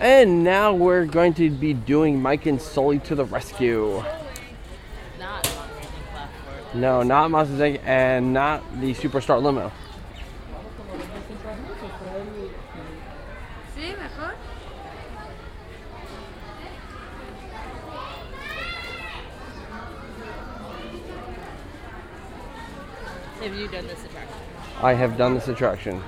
And 0.00 0.42
now 0.42 0.74
we're 0.74 1.06
going 1.06 1.34
to 1.34 1.50
be 1.50 1.72
doing 1.72 2.20
Mike 2.20 2.46
and 2.46 2.60
Sully 2.60 2.98
to 3.00 3.14
the 3.14 3.24
rescue. 3.24 4.02
Not 5.18 5.44
Monsters 5.54 5.90
Inc. 6.12 6.74
No, 6.74 7.02
not 7.02 7.30
Monsters 7.30 7.60
Inc. 7.60 7.80
and 7.84 8.32
not 8.32 8.80
the 8.80 8.94
Superstar 8.94 9.40
limo. 9.40 9.70
See, 13.74 13.94
mejor. 13.94 14.34
Have 23.44 23.54
you 23.56 23.68
done 23.68 23.86
this 23.86 24.02
attraction? 24.06 24.36
I 24.80 24.94
have 24.94 25.18
done 25.18 25.34
this 25.34 25.48
attraction 25.48 26.02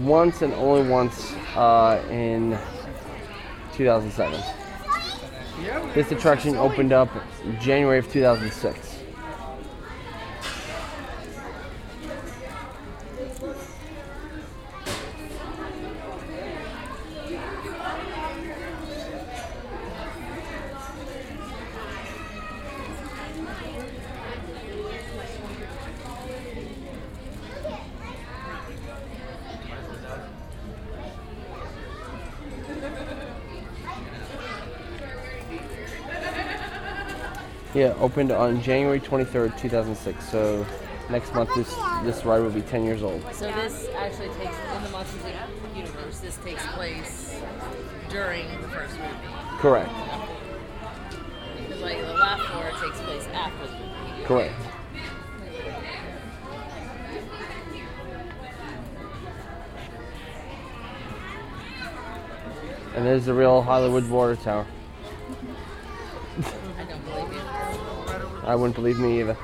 once 0.00 0.42
and 0.42 0.52
only 0.54 0.90
once 0.90 1.32
uh, 1.54 2.04
in 2.10 2.58
2007. 3.74 4.42
This 5.94 6.10
attraction 6.10 6.56
opened 6.56 6.92
up 6.92 7.08
January 7.60 8.00
of 8.00 8.10
2006. 8.10 8.87
Yeah, 37.78 37.94
opened 38.00 38.32
on 38.32 38.60
January 38.60 38.98
23rd, 38.98 39.56
2006. 39.56 40.28
So 40.28 40.66
next 41.10 41.32
month 41.32 41.54
this 41.54 41.72
this 42.02 42.24
ride 42.24 42.40
will 42.40 42.50
be 42.50 42.60
10 42.60 42.82
years 42.82 43.04
old. 43.04 43.22
So 43.32 43.46
this 43.52 43.86
actually 43.94 44.30
takes 44.30 44.56
in 44.74 44.82
the 44.82 44.90
Monsters 44.90 45.22
Inc. 45.22 45.76
universe. 45.76 46.18
This 46.18 46.36
takes 46.38 46.66
place 46.72 47.40
during 48.10 48.50
the 48.62 48.66
first 48.66 48.98
movie. 48.98 49.14
Correct. 49.58 49.92
Because 51.56 51.80
like 51.80 51.98
the 51.98 52.14
Laugh 52.14 52.40
Floor 52.50 52.64
takes 52.82 53.00
place 53.02 53.28
after 53.32 53.68
the 53.68 53.72
movie. 53.74 54.24
Correct. 54.24 54.54
And 62.96 63.06
there's 63.06 63.26
the 63.26 63.34
real 63.34 63.62
Hollywood 63.62 64.10
Water 64.10 64.34
tower. 64.34 64.66
I 68.48 68.54
wouldn't 68.54 68.76
believe 68.76 68.98
me 68.98 69.20
either. 69.20 69.36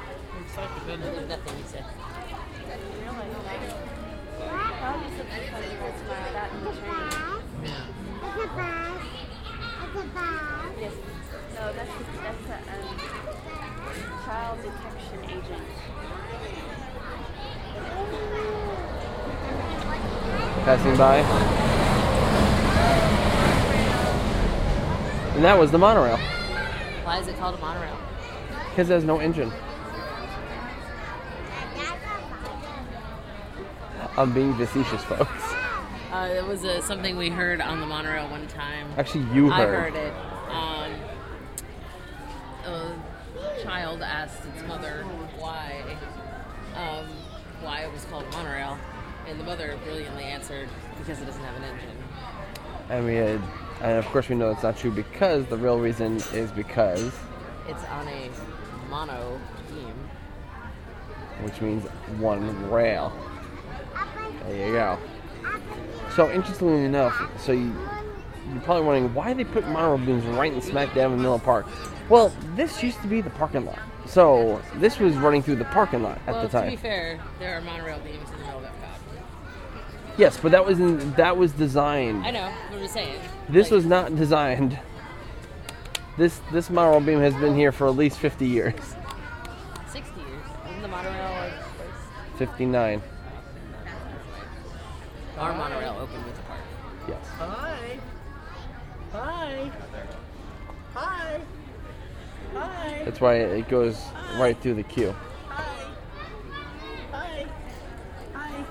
Child 14.25 14.59
detection 14.63 15.21
agent. 15.25 15.69
Passing 20.65 20.97
by. 20.97 21.17
And 25.35 25.45
that 25.45 25.59
was 25.59 25.71
the 25.71 25.77
monorail. 25.77 26.17
Why 26.17 27.19
is 27.19 27.29
it 27.29 27.37
called 27.37 27.57
a 27.57 27.59
monorail? 27.59 28.04
Because 28.75 28.89
there's 28.89 29.05
no 29.05 29.21
engine. 29.21 29.53
I'm 34.17 34.33
being 34.35 34.53
facetious, 34.57 35.01
folks. 35.05 35.31
Uh, 36.11 36.29
it 36.37 36.45
was 36.45 36.65
uh, 36.65 36.81
something 36.83 37.17
we 37.17 37.29
heard 37.29 37.61
on 37.61 37.79
the 37.79 37.87
monorail 37.87 38.29
one 38.31 38.49
time. 38.49 38.89
Actually, 38.99 39.33
you 39.33 39.49
I 39.53 39.65
heard. 39.65 39.95
heard 39.95 39.95
it. 39.95 40.13
Um, 40.51 40.93
a 42.67 43.63
child 43.63 44.03
asked 44.03 44.45
its 44.45 44.67
mother 44.67 45.05
why, 45.39 45.97
um, 46.75 47.07
why 47.63 47.85
it 47.85 47.93
was 47.93 48.05
called 48.07 48.29
monorail, 48.33 48.77
and 49.29 49.39
the 49.39 49.45
mother 49.45 49.79
brilliantly 49.85 50.25
answered 50.25 50.69
because 50.99 51.23
it 51.23 51.27
doesn't 51.27 51.45
have 51.45 51.57
an 51.59 51.63
engine. 51.63 51.97
And 52.91 53.05
we 53.07 53.15
had, 53.15 53.41
and 53.83 53.99
of 53.99 54.07
course 54.07 54.29
we 54.29 54.35
know 54.35 54.51
it's 54.51 54.65
not 54.65 54.77
true 54.77 54.91
because 54.91 55.47
the 55.47 55.57
real 55.57 55.79
reason 55.79 56.17
is 56.33 56.51
because, 56.51 57.13
It's 57.69 57.85
on 57.85 58.09
a 58.09 58.31
mono 58.95 59.41
beam. 59.69 59.95
which 61.43 61.61
means 61.61 61.83
one 62.21 62.71
rail. 62.71 63.13
There 64.47 64.69
you 64.69 64.73
go. 64.73 64.99
So 66.15 66.31
interestingly 66.31 66.85
enough, 66.85 67.13
so 67.41 67.51
you, 67.51 67.75
you're 68.53 68.63
probably 68.63 68.85
wondering 68.85 69.13
why 69.13 69.33
they 69.33 69.43
put 69.43 69.67
monorail 69.67 69.99
beams 69.99 70.25
right 70.27 70.53
in 70.53 70.63
smack 70.63 70.95
dab 70.95 71.07
in 71.07 71.13
the 71.13 71.17
middle 71.17 71.35
of 71.35 71.41
the 71.41 71.45
park. 71.45 71.67
Well, 72.09 72.33
this 72.55 72.85
used 72.85 73.01
to 73.03 73.09
be 73.09 73.21
the 73.21 73.31
parking 73.31 73.67
lot. 73.67 73.81
So 74.07 74.63
this 74.77 75.01
was 75.01 75.17
running 75.17 75.43
through 75.43 75.57
the 75.57 75.65
parking 75.65 76.05
lot 76.05 76.19
at 76.29 76.35
well, 76.35 76.43
the 76.43 76.49
time. 76.49 76.65
to 76.67 76.71
be 76.71 76.77
fair, 76.77 77.19
there 77.41 77.59
are 77.59 77.61
monorail 77.63 77.99
beams 77.99 78.31
in 78.31 78.39
the 78.39 78.45
middle 78.45 78.61
of. 78.65 78.71
Yes, 80.17 80.39
but 80.41 80.53
that 80.53 80.65
was 80.65 80.79
in, 80.79 81.13
that 81.15 81.37
was 81.37 81.51
designed. 81.51 82.25
I 82.25 82.31
know. 82.31 82.53
I'm 82.71 82.79
just 82.79 82.95
saying. 82.95 83.19
This 83.49 83.73
Like, 83.73 83.77
was 83.79 83.87
not 83.87 84.15
designed. 84.15 84.79
This 86.17 86.41
this 86.53 86.71
monorail 86.71 87.01
beam 87.01 87.19
has 87.21 87.35
been 87.35 87.57
here 87.57 87.73
for 87.73 87.89
at 87.89 87.97
least 87.97 88.19
50 88.19 88.47
years. 88.47 88.75
60 89.89 90.21
years. 90.21 90.31
Isn't 90.69 90.83
the 90.83 90.89
monorail 90.89 91.31
like 91.31 91.53
first? 91.77 92.39
59. 92.39 93.03
Our 95.39 95.53
monorail 95.55 95.97
opened 96.01 96.25
with 96.25 96.37
the 96.37 96.43
park. 96.43 96.61
Yes. 97.09 97.27
Hi. 97.39 97.99
Hi. 99.13 99.71
Hi. 100.95 101.41
Hi. 102.55 103.03
That's 103.05 103.21
why 103.21 103.35
it 103.35 103.69
goes 103.69 104.01
right 104.37 104.57
through 104.61 104.75
the 104.75 104.85
queue. 104.85 105.13
Hi. 105.49 105.87
Hi. 107.11 107.47
Hi. 108.35 108.65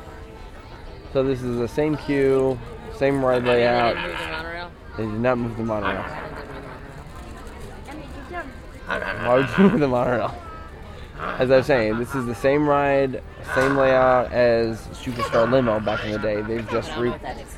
So 1.11 1.23
this 1.23 1.41
is 1.41 1.57
the 1.57 1.67
same 1.67 1.97
queue, 1.97 2.57
same 2.95 3.23
ride 3.23 3.43
layout. 3.43 3.95
didn't 3.95 4.09
move 4.09 4.17
the 4.17 4.27
monorail. 4.27 4.71
They 4.95 5.03
did 5.03 5.19
not 5.19 5.37
move 5.37 5.57
the 5.57 5.63
monorail. 5.63 5.91
They 5.91 5.97
didn't 5.97 6.07
move 6.07 6.21
the 6.21 6.23
monorail. 6.23 6.32
I 8.87 8.99
mean, 8.99 9.07
good 9.07 9.17
job. 9.17 9.57
Why 9.57 9.63
would 9.71 9.79
the 9.81 9.87
monorail? 9.87 10.35
As 11.19 11.49
I 11.51 11.57
was 11.57 11.65
saying, 11.65 11.99
this 11.99 12.13
is 12.15 12.25
the 12.25 12.35
same 12.35 12.67
ride, 12.67 13.23
same 13.55 13.77
layout 13.77 14.31
as 14.33 14.79
Superstar 14.87 15.49
Limo 15.49 15.79
back 15.79 16.03
in 16.05 16.11
the 16.11 16.19
day. 16.19 16.41
They've 16.41 16.67
just 16.69 16.91
I 16.91 16.95
don't 16.95 16.97
know 16.97 17.01
re- 17.03 17.09
what 17.11 17.21
that 17.21 17.39
is. 17.39 17.55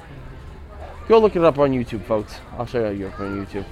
go 1.08 1.20
look 1.20 1.36
it 1.36 1.44
up 1.44 1.58
on 1.58 1.72
YouTube, 1.72 2.04
folks. 2.06 2.36
I'll 2.58 2.66
show 2.68 2.90
you 2.92 3.08
up 3.08 3.20
on 3.20 3.44
YouTube. 3.46 3.66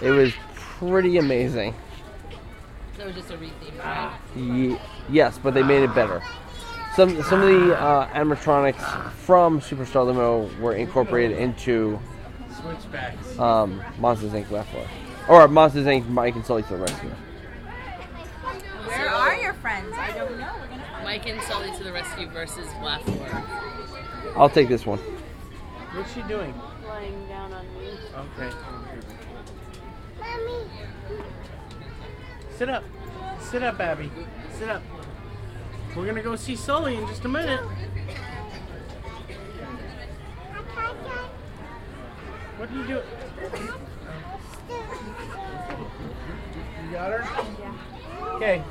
It 0.00 0.10
was 0.10 0.32
pretty 0.54 1.16
amazing. 1.18 1.74
So 2.96 3.02
it 3.02 3.06
was 3.06 3.14
just 3.16 3.30
a 3.30 3.36
retheme, 3.36 3.78
right? 3.82 4.16
Ye- 4.36 4.78
yes, 5.08 5.38
but 5.42 5.54
they 5.54 5.62
made 5.62 5.82
it 5.82 5.94
better. 5.94 6.22
Some 6.94 7.20
some 7.24 7.40
of 7.42 7.48
the 7.48 7.76
uh, 7.80 8.06
animatronics 8.08 9.12
from 9.12 9.60
Superstar 9.60 10.06
Limo 10.06 10.50
were 10.60 10.74
incorporated 10.74 11.36
into 11.38 11.98
um, 13.38 13.82
Monsters 13.98 14.32
Inc. 14.32 14.50
Laugh 14.50 14.68
Floor. 14.70 14.86
Or 15.28 15.46
Monsters 15.46 15.86
Inc. 15.86 16.08
Mike 16.08 16.34
and 16.36 16.44
Sully 16.44 16.62
to 16.62 16.68
the 16.70 16.76
rescue. 16.76 17.10
Where 18.86 19.08
are 19.08 19.36
your 19.36 19.52
friends? 19.54 19.94
I 19.94 20.12
don't 20.12 20.38
know. 20.38 20.52
We're 20.60 20.68
gonna 20.68 20.86
find 20.90 21.04
Mike 21.04 21.26
and 21.26 21.42
Sully 21.42 21.70
to 21.76 21.84
the 21.84 21.92
rescue 21.92 22.28
versus 22.28 22.66
Laughter. 22.82 23.12
I'll 24.36 24.48
take 24.48 24.68
this 24.68 24.86
one. 24.86 24.98
What's 25.92 26.12
she 26.14 26.22
doing? 26.22 26.54
Lying 26.86 27.28
down 27.28 27.52
on 27.52 27.66
me. 27.74 27.90
Okay. 28.16 28.56
Mommy. 30.18 30.70
Sit 32.56 32.70
up. 32.70 32.84
Sit 33.40 33.62
up, 33.62 33.78
Abby. 33.80 34.10
Sit 34.58 34.68
up. 34.68 34.82
We're 35.94 36.06
gonna 36.06 36.22
go 36.22 36.36
see 36.36 36.56
Sully 36.56 36.96
in 36.96 37.06
just 37.06 37.24
a 37.24 37.28
minute. 37.28 37.60
What 42.56 42.70
are 42.70 42.74
you 42.74 42.86
doing? 42.86 43.04
You 44.68 44.76
got 46.92 47.10
her? 47.12 47.24
Okay. 48.36 48.62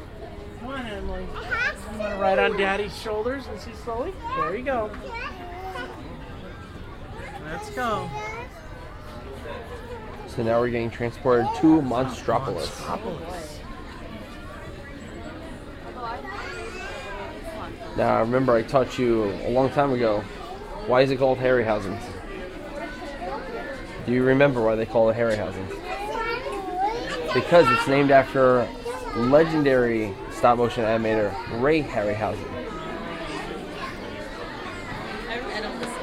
Come 0.60 0.70
on, 0.70 0.86
Emily. 0.86 1.24
You 1.24 2.00
want 2.00 2.14
to 2.14 2.20
ride 2.20 2.40
on 2.40 2.58
Daddy's 2.58 2.96
shoulders 2.98 3.48
and 3.48 3.60
see 3.60 3.74
Sully? 3.86 4.14
There 4.38 4.56
you 4.56 4.64
go. 4.64 4.92
Let's 7.46 7.70
go. 7.72 8.10
So 10.28 10.44
now 10.44 10.60
we're 10.60 10.70
getting 10.70 10.92
transported 10.92 11.48
to 11.62 11.82
Monstropolis. 11.82 12.70
Now 17.96 18.20
remember 18.20 18.54
I 18.54 18.62
taught 18.62 19.00
you 19.00 19.32
a 19.46 19.50
long 19.50 19.72
time 19.72 19.92
ago. 19.94 20.22
Why 20.86 21.02
is 21.02 21.10
it 21.10 21.18
called 21.18 21.40
Harryhausen? 21.40 22.00
Do 24.06 24.12
you 24.12 24.24
remember 24.24 24.62
why 24.64 24.76
they 24.76 24.86
call 24.86 25.10
it 25.10 25.18
Harryhausen? 25.18 25.87
Because 27.38 27.70
it's 27.70 27.88
named 27.88 28.10
after 28.10 28.68
legendary 29.16 30.12
stop 30.32 30.58
motion 30.58 30.84
animator 30.84 31.32
Ray 31.62 31.84
Harryhausen. 31.84 32.40
I, 35.30 35.40
I 35.56 35.62
don't 35.62 35.80
listen. 35.80 35.94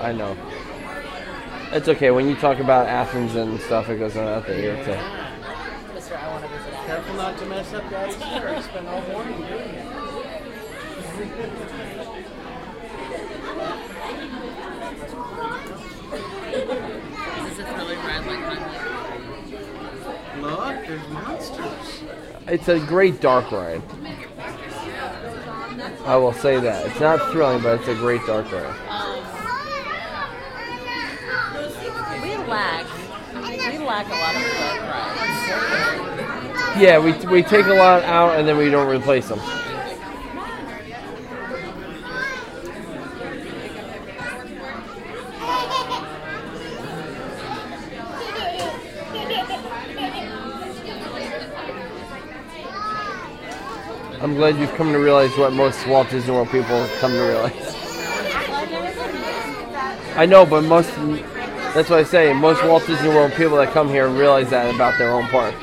I 0.00 0.10
know. 0.10 0.36
It's 1.70 1.86
okay 1.86 2.10
when 2.10 2.28
you 2.28 2.34
talk 2.34 2.58
about 2.58 2.88
Athens 2.88 3.36
and 3.36 3.60
stuff. 3.60 3.88
It 3.90 4.00
goes 4.00 4.16
on 4.16 4.26
out 4.26 4.44
the 4.44 4.58
ear 4.58 4.74
too. 4.84 5.94
Mister, 5.94 6.16
I 6.16 6.28
want 6.32 6.42
to 6.42 6.50
visit 6.50 6.72
Careful 6.84 7.14
not 7.14 7.38
to 7.38 7.46
mess 7.46 7.72
up 7.72 7.88
Daddy's 7.88 8.16
hair. 8.16 8.56
He 8.56 8.62
spent 8.62 8.88
all 8.88 9.02
morning 9.02 9.38
doing 9.38 9.52
it. 9.52 9.86
Is 16.48 17.56
this 17.56 17.58
a 17.60 17.72
thrilling 17.72 17.98
ride 17.98 18.26
like 18.26 18.88
Heimlich? 20.88 21.00
There's 21.00 21.08
monsters. 21.08 22.02
It's 22.46 22.68
a 22.68 22.78
great 22.78 23.20
dark 23.20 23.50
ride. 23.52 23.82
I 26.04 26.16
will 26.16 26.32
say 26.32 26.58
that. 26.60 26.86
It's 26.86 27.00
not 27.00 27.30
thrilling, 27.30 27.62
but 27.62 27.78
it's 27.80 27.88
a 27.88 27.94
great 27.94 28.24
dark 28.26 28.50
ride. 28.50 28.64
Um, 28.88 29.18
we 32.22 32.36
lack, 32.48 32.86
we 33.34 33.78
lack 33.78 34.06
a 34.06 34.10
lot 34.10 34.34
of 34.34 34.42
dark 34.56 34.80
rides. 34.82 35.38
Yeah, 36.80 36.98
we, 36.98 37.12
we 37.26 37.42
take 37.42 37.66
a 37.66 37.74
lot 37.74 38.02
out 38.04 38.38
and 38.38 38.48
then 38.48 38.56
we 38.56 38.70
don't 38.70 38.88
replace 38.88 39.28
them. 39.28 39.40
I'm 54.20 54.34
glad 54.34 54.56
you've 54.56 54.74
come 54.74 54.92
to 54.92 54.98
realize 54.98 55.30
what 55.38 55.52
most 55.52 55.86
Walt 55.86 56.10
Disney 56.10 56.32
World 56.32 56.50
people 56.50 56.84
come 56.98 57.12
to 57.12 57.20
realize. 57.20 57.52
I 60.16 60.26
know, 60.26 60.44
but 60.44 60.62
most, 60.62 60.92
that's 61.72 61.88
what 61.88 62.00
I 62.00 62.02
say, 62.02 62.32
most 62.32 62.64
Walt 62.64 62.84
Disney 62.84 63.10
World 63.10 63.32
people 63.34 63.56
that 63.58 63.72
come 63.72 63.88
here 63.88 64.08
realize 64.08 64.50
that 64.50 64.74
about 64.74 64.98
their 64.98 65.10
own 65.12 65.28
park. 65.28 65.54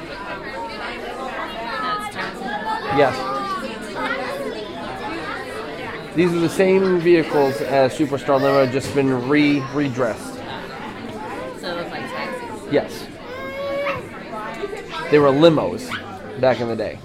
Yes. 2.97 3.13
These 6.15 6.31
are 6.31 6.39
the 6.39 6.47
same 6.47 7.01
vehicles 7.01 7.59
as 7.59 7.93
Superstar 7.93 8.41
Limo, 8.41 8.71
just 8.71 8.95
been 8.95 9.27
re 9.27 9.59
redressed. 9.73 10.35
So 11.59 11.77
it 11.77 11.89
like 11.89 12.03
taxis. 12.03 12.71
Yes. 12.71 13.05
They 15.11 15.19
were 15.19 15.27
limos 15.27 15.89
back 16.39 16.61
in 16.61 16.69
the 16.69 16.75
day. 16.77 16.99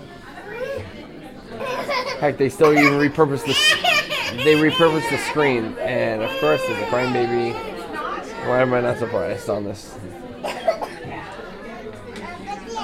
Heck, 2.21 2.37
they 2.37 2.51
still 2.51 2.73
even 2.73 2.93
repurposed 2.93 3.47
the 3.47 3.55
they 4.45 4.55
repurposed 4.55 5.09
the 5.11 5.17
screen, 5.19 5.75
and 5.79 6.23
of 6.23 6.31
course, 6.39 6.61
there's 6.67 6.83
a 6.83 6.87
crying 6.87 7.13
baby. 7.13 7.53
Why 8.47 8.61
am 8.61 8.75
I 8.75 8.83
not 8.83 8.99
surprised 8.99 9.49
on 9.49 9.65
this? 9.65 9.97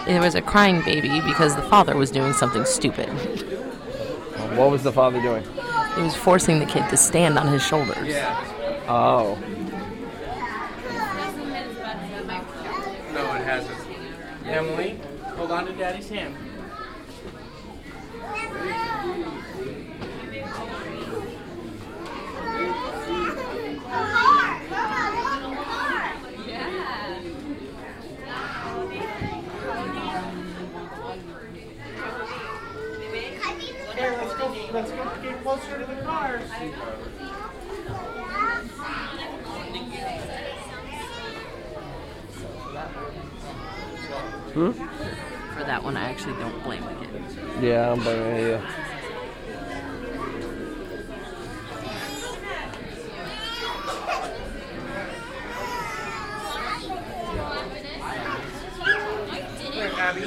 It 0.09 0.21
was 0.21 0.35
a 0.35 0.43
crying 0.43 0.83
baby 0.85 1.21
because 1.21 1.55
the 1.55 1.63
father 1.63 1.97
was 1.97 2.11
doing 2.11 2.33
something 2.33 2.65
stupid. 2.65 3.09
What 4.57 4.71
was 4.71 4.83
the 4.83 4.93
father 4.93 5.21
doing? 5.21 5.45
He 5.97 6.03
was 6.03 6.15
forcing 6.15 6.59
the 6.59 6.67
kid 6.67 6.89
to 6.89 6.97
stand 6.97 7.39
on 7.39 7.49
his 7.49 7.63
shoulders. 7.63 8.15
Oh, 8.89 9.39
No, 13.13 13.35
it 13.35 13.45
hasn't. 13.45 13.79
Emily, 14.47 15.01
hold 15.37 15.51
on 15.51 15.67
to 15.67 15.73
Daddy's 15.73 16.09
hand. 16.09 16.37
Let's 34.77 34.91
go. 34.93 35.11
Get 35.23 35.43
closer 35.43 35.79
to 35.79 35.87
the 35.87 36.03
cars. 36.03 36.43
For 45.55 45.65
that 45.65 45.83
one, 45.83 45.97
I 45.97 46.11
actually 46.11 46.35
don't 46.35 46.63
blame 46.63 46.83
the 46.83 46.95
kid. 46.95 47.63
yeah, 47.63 47.93
I'm 47.93 48.01
blaming 48.01 48.37
you. 48.37 48.61
Here, 59.73 59.93
Abby. 59.99 60.27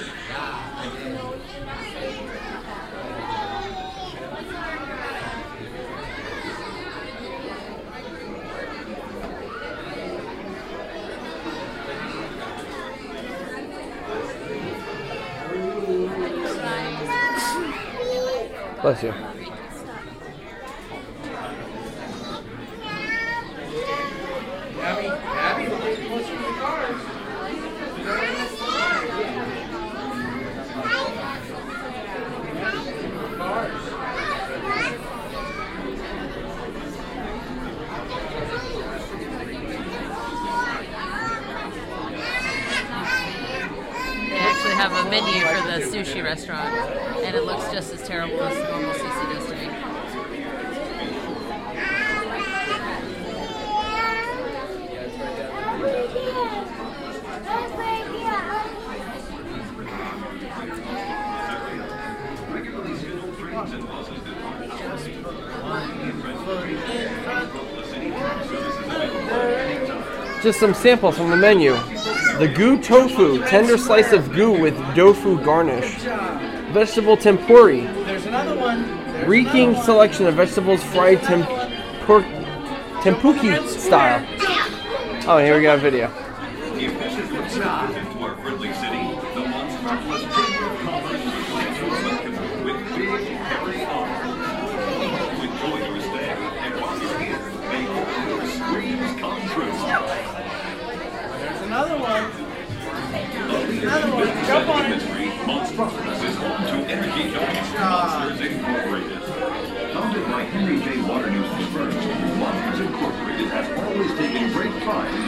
Bless 18.82 19.04
you. 19.04 19.10
Abby, 24.80 25.08
Abby, 25.08 25.68
we're 25.68 25.80
getting 25.80 26.08
closer 26.08 26.36
to 26.36 26.42
the 26.42 26.46
cars. 26.60 27.02
They 44.30 44.38
actually 44.38 44.76
have 44.76 44.92
a 44.94 45.10
menu 45.10 45.42
for 45.46 45.62
the 45.68 45.80
sushi 45.86 46.24
restaurant, 46.24 46.74
and 47.24 47.36
it 47.36 47.44
looks 47.44 47.72
just 47.72 47.94
as 47.94 48.08
terrible 48.08 48.42
as 48.44 48.58
normal 48.70 48.94
sushi 48.94 49.34
does 49.34 49.46
to 49.48 49.56
me. 49.56 49.68
Just 70.42 70.60
some 70.60 70.74
samples 70.74 71.18
from 71.18 71.30
the 71.30 71.36
menu. 71.36 71.74
The 72.38 72.48
goo 72.56 72.82
tofu, 72.82 73.44
tender 73.46 73.78
slice 73.78 74.14
of 74.14 74.32
goo 74.32 74.52
with 74.58 74.76
tofu 74.96 75.44
garnish. 75.44 75.96
Vegetable 76.72 77.18
tempuri, 77.18 77.84
There's 78.06 78.26
another 78.26 78.56
one. 78.56 79.28
reeking 79.28 79.76
selection 79.82 80.28
of 80.28 80.36
vegetables 80.36 80.82
fried 80.84 81.20
tempur- 81.20 82.24
tempuki 83.02 83.68
style. 83.68 84.26
Oh, 85.28 85.38
here 85.40 85.58
we 85.58 85.62
got 85.64 85.78
a 85.78 85.82
video. 85.82 86.08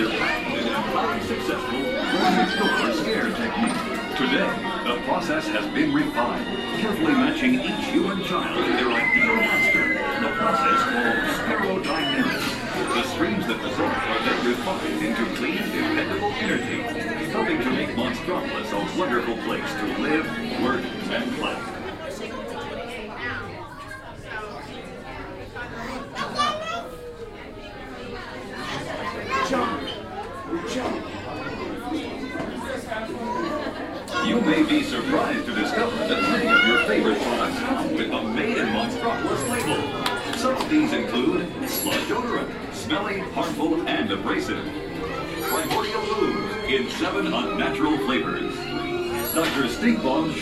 Their 0.01 0.17
patented 0.17 0.67
and 0.67 1.23
successful 1.23 1.81
door 1.81 2.93
scare 2.93 3.29
technique. 3.29 4.17
Today, 4.17 4.49
the 4.85 5.01
process 5.05 5.47
has 5.47 5.65
been 5.73 5.93
refined, 5.93 6.45
carefully 6.81 7.13
matching 7.13 7.55
each 7.55 7.85
human 7.85 8.23
child 8.23 8.57
to 8.57 8.71
their 8.73 8.89
ideal 8.89 9.35
monster. 9.35 9.93
The 10.21 10.31
process 10.37 10.79
called 10.89 11.21
spirodynamics. 11.37 12.61
The 12.95 13.03
streams 13.13 13.47
that 13.47 13.57
result 13.61 13.93
are 13.93 14.19
then 14.25 14.47
refined 14.47 15.05
into 15.05 15.25
clean, 15.35 15.61
dependable 15.71 16.31
energy, 16.33 16.81
helping 17.31 17.59
to 17.59 17.69
make 17.69 17.89
Monstropolis 17.89 18.71
a 18.71 18.99
wonderful 18.99 19.37
place 19.43 19.71
to 19.73 19.85
live, 20.01 20.25
work, 20.61 20.83
and 21.11 21.35
play. 21.37 21.80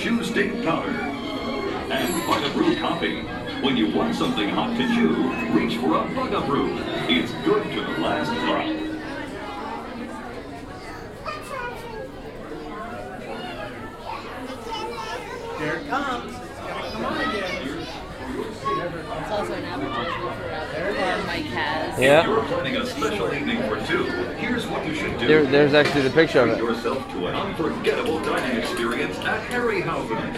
Shoe 0.10 0.24
Stink 0.24 0.66
Powder. 0.66 0.90
And 0.90 2.26
Bug 2.26 2.54
Brew 2.54 2.76
Coffee. 2.78 3.22
When 3.62 3.78
you 3.78 3.96
want 3.96 4.16
something 4.16 4.50
hot 4.50 4.76
to 4.76 4.88
chew, 4.96 5.14
reach 5.54 5.78
for 5.78 5.98
a 5.98 6.16
Bug 6.16 6.48
Brew. 6.48 6.76
It's 7.08 7.32
good 7.46 7.64
to 7.64 7.82
the 7.82 8.02
last 8.02 8.32
drop. 8.42 8.66
Here 15.60 15.76
it 15.76 15.88
comes. 15.88 16.34
It's 16.34 16.60
gonna 16.60 16.92
come 16.92 17.06
on 17.06 17.22
again. 17.30 17.60
It's 18.32 19.32
also 19.32 19.54
an 19.54 19.64
advertisement 19.66 20.36
for 20.38 20.50
uh, 20.50 21.24
Mike 21.28 21.46
has. 21.46 22.00
Yeah. 22.00 22.22
If 22.22 22.26
you're 22.26 22.44
planning 22.46 22.78
a 22.78 22.86
special 22.88 23.32
evening 23.32 23.62
for 23.70 23.78
two, 23.86 24.06
here's 24.38 24.66
what 24.66 24.88
you 24.88 24.96
should 24.96 25.19
do. 25.19 25.19
There, 25.30 25.46
there's 25.46 25.76
actually 25.76 26.02
the 26.02 26.10
picture 26.10 26.40
of 26.40 26.50
it. 26.50 26.58
yourself 26.58 27.08
to 27.12 27.28
an 27.28 27.36
unforgettable 27.36 28.20
dining 28.22 28.58
experience 28.58 29.16
at 29.20 29.48
Harryhausen. 29.52 30.34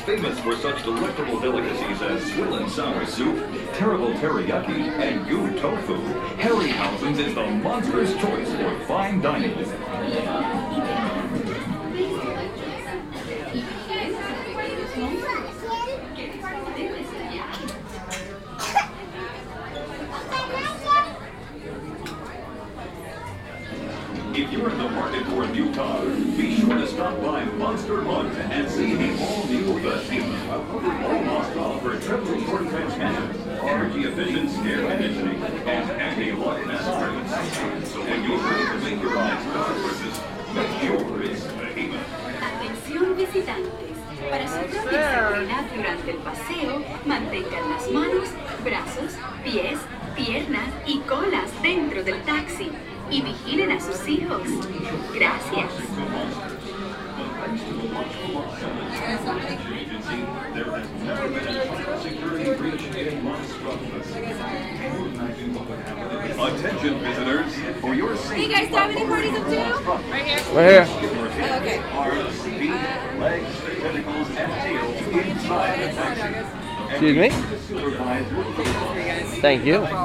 Famous 0.00 0.36
for 0.40 0.56
such 0.56 0.82
delectable 0.82 1.38
delicacies 1.38 2.02
as 2.02 2.32
swill 2.32 2.54
and 2.54 2.68
sour 2.68 3.06
soup, 3.06 3.38
terrible 3.74 4.12
teriyaki, 4.14 4.80
and 4.98 5.28
goo 5.28 5.56
tofu, 5.60 5.94
Harryhausen's 6.38 7.20
is 7.20 7.36
the 7.36 7.46
monstrous 7.46 8.12
choice 8.14 8.52
for 8.56 8.80
fine 8.86 9.20
dining. 9.20 9.54
If 24.34 24.50
you're 24.50 24.70
in 24.70 24.78
the 24.78 24.88
market 24.88 25.26
for 25.26 25.44
a 25.44 25.48
new 25.52 25.74
car, 25.74 26.06
be 26.06 26.56
sure 26.58 26.78
to 26.78 26.88
stop 26.88 27.20
by 27.22 27.44
Monster 27.44 28.00
Mud 28.00 28.34
and 28.34 28.66
see 28.70 28.94
the 28.94 29.12
all-new 29.22 29.78
Vestima. 29.80 30.48
All 30.48 31.22
Moscow 31.22 31.78
for 31.80 32.00
triple 32.00 32.42
short 32.46 32.66
transmission, 32.70 33.30
energy 33.60 34.04
efficient 34.04 34.50
scare 34.50 34.88
conditioning, 34.88 35.36
and 35.36 35.90
anti-lock 35.90 36.66
master. 36.66 37.84
So 37.84 38.00
when 38.00 38.24
you're 38.24 38.38
ready 38.38 38.64
to 38.64 38.78
make 38.84 39.02
your 39.02 39.14
next 39.14 39.44
car 39.52 39.74
purchase, 39.74 40.20
make 40.54 40.80
sure 40.80 41.22
it's 41.22 41.44
Behemoth. 41.44 42.06
Atención 42.40 43.16
visitantes. 43.16 43.92
Para 44.30 44.48
su 44.48 44.60
propia 44.70 45.28
seguridad 45.28 45.64
durante 45.76 46.10
el 46.10 46.16
paseo, 46.18 46.82
mantengan 47.04 47.68
las 47.68 47.90
manos, 47.90 48.28
brazos, 48.64 49.12
pies, 49.44 49.78
piernas 50.16 50.70
y 50.86 51.00
colas 51.00 51.50
dentro 51.62 52.02
del 52.02 52.22
taxi 52.22 52.70
y 53.10 53.20
vigilen 53.20 53.72
a 53.72 53.80
sus 53.80 54.08
hijos. 54.08 54.42
Gracias. 55.12 55.70
Agency, 59.72 60.24
there 60.54 60.70
has 60.70 60.88
never 61.04 61.28
been 61.28 61.56
a 61.56 61.66
fire 61.66 62.00
security 62.00 62.54
breach 62.54 62.82
in 62.96 63.22
Monstropolis. 63.22 64.06
Attention 66.38 66.98
visitors, 67.00 67.52
for 67.80 67.94
your 67.94 68.16
safety. 68.16 68.42
Hey 68.42 68.48
guys, 68.48 68.68
do 68.68 68.72
you 68.72 68.78
have 68.78 68.90
any 68.90 69.04
parties 69.06 69.34
up 69.34 69.44
too? 69.44 69.56
Right 70.10 70.24
here. 70.24 70.40
Right 70.54 70.68
here. 70.70 71.10
Your 71.10 71.26
okay. 71.56 71.78
arms, 71.92 72.40
feet, 72.42 72.70
legs, 73.20 73.54
tentacles, 73.80 74.28
and 74.30 74.52
tails 74.62 75.26
inside 75.26 75.76
the 75.80 75.88
taxi. 75.92 76.62
Excuse 76.90 77.16
me? 77.16 77.30
Supervise 77.68 78.30
your 78.32 78.44
footfall. 78.44 78.94
Thank 79.42 79.64
you. 79.64 80.01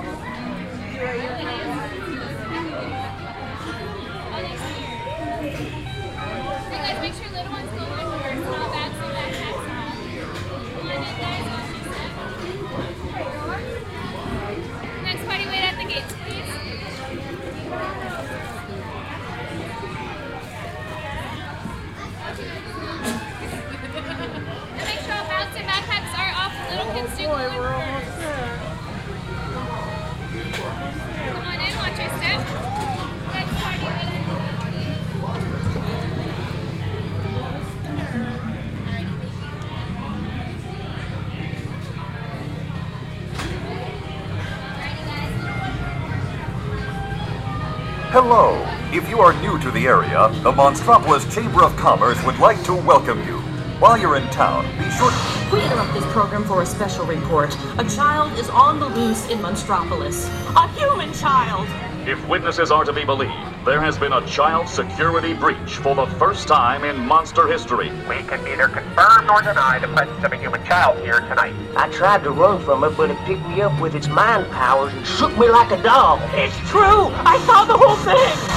Monstropolis 50.57 51.31
Chamber 51.31 51.63
of 51.63 51.75
Commerce 51.75 52.17
would 52.23 52.39
like 52.39 52.63
to 52.63 52.73
welcome 52.73 53.19
you. 53.27 53.37
While 53.77 53.95
you're 53.95 54.15
in 54.15 54.27
town, 54.29 54.65
be 54.79 54.89
sure 54.89 55.11
to 55.11 55.49
We 55.53 55.63
interrupt 55.63 55.93
this 55.93 56.03
program 56.11 56.45
for 56.45 56.63
a 56.63 56.65
special 56.65 57.05
report. 57.05 57.55
A 57.77 57.87
child 57.87 58.35
is 58.39 58.49
on 58.49 58.79
the 58.79 58.87
loose 58.87 59.29
in 59.29 59.37
Monstropolis. 59.37 60.27
A 60.55 60.67
human 60.69 61.13
child! 61.13 61.67
If 62.09 62.27
witnesses 62.27 62.71
are 62.71 62.83
to 62.85 62.91
be 62.91 63.05
believed, 63.05 63.35
there 63.65 63.79
has 63.79 63.99
been 63.99 64.13
a 64.13 64.25
child 64.25 64.67
security 64.67 65.35
breach 65.35 65.75
for 65.75 65.93
the 65.93 66.07
first 66.17 66.47
time 66.47 66.83
in 66.83 66.97
monster 67.05 67.47
history. 67.47 67.91
We 68.09 68.23
can 68.23 68.43
neither 68.43 68.67
confirm 68.67 69.27
nor 69.27 69.43
deny 69.43 69.77
the 69.77 69.89
presence 69.89 70.25
of 70.25 70.33
a 70.33 70.37
human 70.37 70.65
child 70.65 70.97
here 71.03 71.19
tonight. 71.19 71.53
I 71.75 71.87
tried 71.89 72.23
to 72.23 72.31
run 72.31 72.65
from 72.65 72.83
it, 72.83 72.97
but 72.97 73.11
it 73.11 73.17
picked 73.25 73.47
me 73.47 73.61
up 73.61 73.79
with 73.79 73.93
its 73.93 74.07
mind 74.07 74.51
powers 74.51 74.91
and 74.91 75.05
shook 75.05 75.37
me 75.37 75.51
like 75.51 75.69
a 75.69 75.83
dog. 75.83 76.19
It's 76.33 76.57
true! 76.67 77.09
I 77.13 77.37
saw 77.45 77.63
the 77.63 77.77
whole 77.77 77.97
thing! 77.97 78.56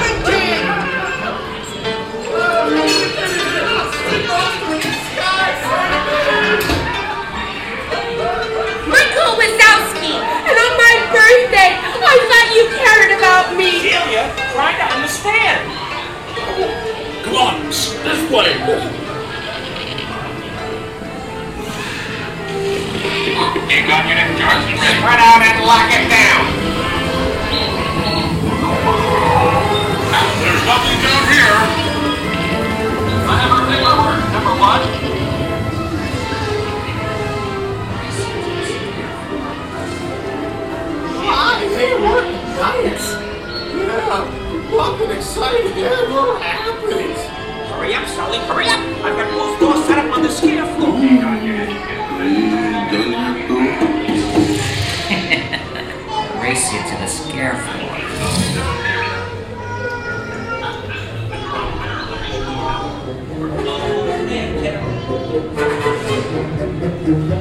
about 13.91 14.07
me! 14.07 14.13
Celia, 14.15 14.23
to 14.77 14.85
understand. 14.95 15.59
Come 17.23 17.35
on, 17.35 17.63
this 17.69 18.21
way. 18.31 18.51
You 23.71 23.87
got 23.87 24.05
your 24.05 24.15
Nick 24.15 24.37
Johnson 24.37 24.75
ready? 24.79 24.99
Spread 24.99 25.19
out 25.19 25.41
and 25.41 25.65
lock 25.65 25.89
it 25.91 26.09
down. 26.09 26.43
There's 30.41 30.65
nothing 30.65 30.97
down 31.01 31.23
here. 31.31 31.55
I 33.27 33.35
have 33.39 33.51
everything 33.55 33.83
over. 33.85 34.11
Number 34.33 34.55
one. 34.59 34.83
Hi, 41.23 41.59
hey, 41.63 41.93
Yeah, 44.71 44.77
nothing 44.77 45.11
exciting 45.11 45.83
ever 45.83 46.39
happens. 46.39 47.17
Hurry 47.69 47.93
up, 47.93 48.07
Sully, 48.07 48.37
hurry 48.39 48.67
up. 48.67 48.79
I've 49.03 49.17
got 49.17 49.29
both 49.31 49.59
doors 49.59 49.83
set 49.85 49.97
up 49.97 50.15
on 50.15 50.23
the 50.23 50.29
scare 50.29 50.65
floor. 50.75 50.91
Race 56.41 56.73
you 56.73 56.79
to 56.79 56.95
the 56.97 57.07
scare 57.07 57.55
floor. 57.55 59.01
They'll 67.03 67.40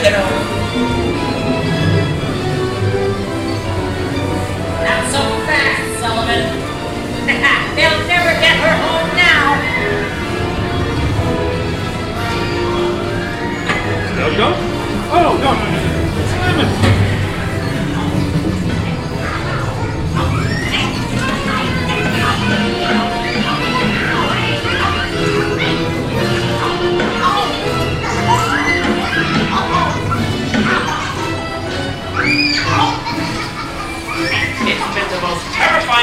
kiddo. 0.00 0.24
Not 4.84 5.02
so 5.10 5.22
fast, 5.46 5.82
Sullivan! 6.00 6.44
They'll 7.74 8.06
never 8.06 8.32
get 8.40 8.56
her 8.62 8.74
home 8.84 9.10
now! 9.16 9.44
No, 14.16 14.36
go? 14.36 14.48
Oh, 15.10 15.20
no, 15.22 15.52
no, 16.62 16.88
no. 16.88 16.93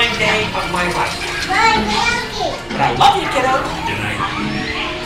Terrifying 0.01 0.19
day 0.19 0.45
of 0.57 0.71
my 0.71 0.87
life. 0.93 1.13
But 2.69 2.81
I 2.81 2.95
love 2.97 3.21
you, 3.21 3.27
kiddo. 3.29 3.61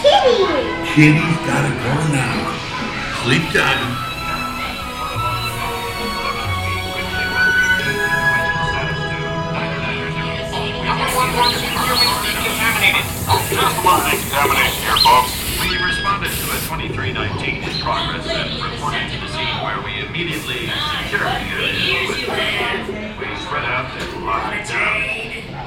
Kitty. 0.02 0.38
Kitty's 0.94 1.38
gotta 1.46 1.72
go 1.84 1.94
now. 2.14 2.36
Sleep 3.24 3.44
tight. 3.52 4.02
Just 13.50 13.86
one 13.86 14.02
examination 14.12 14.84
here, 14.84 14.98
folks. 14.98 15.45
We 15.66 15.82
responded 15.82 16.30
to 16.30 16.46
a 16.54 16.58
2319 16.70 17.66
in 17.66 17.74
progress 17.82 18.22
and 18.30 18.54
reported 18.62 19.10
to 19.10 19.18
the 19.18 19.30
scene 19.34 19.58
where 19.66 19.82
we 19.82 19.98
immediately 20.06 20.70
secured 20.70 21.26
the 21.26 21.50
area. 21.58 22.86
We 23.18 23.26
spread 23.42 23.66
out 23.66 23.90
and 23.98 24.06
locked 24.22 24.54
it 24.62 24.70
down. 24.70 25.02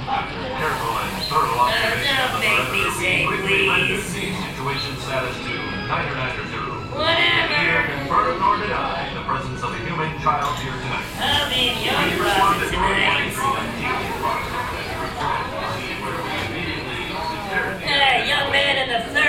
After 0.07 0.39
careful 0.39 0.95
and 1.03 1.11
thorough 1.27 1.59
observation 1.67 2.15
of 2.15 2.31
the 2.31 2.47
perimeter, 2.47 2.95
we 2.95 3.27
quickly 3.27 3.67
rendered 3.69 3.99
the 3.99 4.07
situation 4.07 4.95
status 5.03 5.35
to 5.35 5.53
Niner 5.91 6.15
oh 6.15 6.23
Niner 6.23 6.47
oh 6.47 6.53
Zero. 6.55 6.75
Whatever. 6.95 7.59
Neither 7.59 7.83
confirmed 7.99 8.39
nor 8.39 8.55
denied 8.63 9.11
the 9.19 9.25
presence 9.27 9.61
of 9.67 9.75
a 9.75 9.79
human 9.83 10.15
child 10.23 10.55
here 10.63 10.79
tonight. 10.79 11.11
I'll 11.27 11.51
be 11.51 11.75
your 11.83 11.99
We 12.07 12.23
responded 12.23 12.71
to 12.71 12.79
a 12.79 12.95
2319 13.35 13.83
in 13.83 14.15
progress 14.23 14.79
and 14.79 14.99
reported 15.03 15.43
to 15.43 15.59
the 15.59 15.69
scene 15.77 15.99
where 16.07 16.23
we 16.23 16.33
immediately 16.47 17.03
secured 17.13 17.75
the 17.83 17.91
Hey, 17.91 18.31
young 18.31 18.49
man 18.55 18.75
in 18.81 18.89
the 18.95 19.03
third 19.13 19.28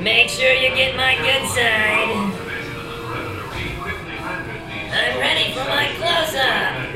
Make 0.00 0.28
sure 0.30 0.52
you 0.52 0.74
get 0.74 0.96
my 0.96 1.14
good 1.16 1.46
side. 1.48 2.08
I'm 4.90 5.18
ready 5.18 5.52
for 5.52 5.64
my 5.64 5.92
close-up. 5.98 6.88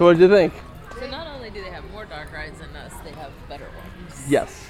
So 0.00 0.06
what 0.06 0.16
did 0.16 0.30
you 0.30 0.34
think? 0.34 0.54
So 0.98 1.10
not 1.10 1.26
only 1.26 1.50
do 1.50 1.62
they 1.62 1.68
have 1.68 1.84
more 1.90 2.06
dark 2.06 2.32
rides 2.32 2.58
than 2.58 2.74
us, 2.74 2.90
they 3.04 3.10
have 3.10 3.30
better 3.50 3.66
ones. 3.66 4.24
Yes. 4.30 4.66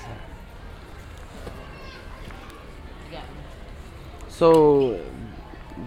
Yeah. 3.13 3.23
So 4.29 5.01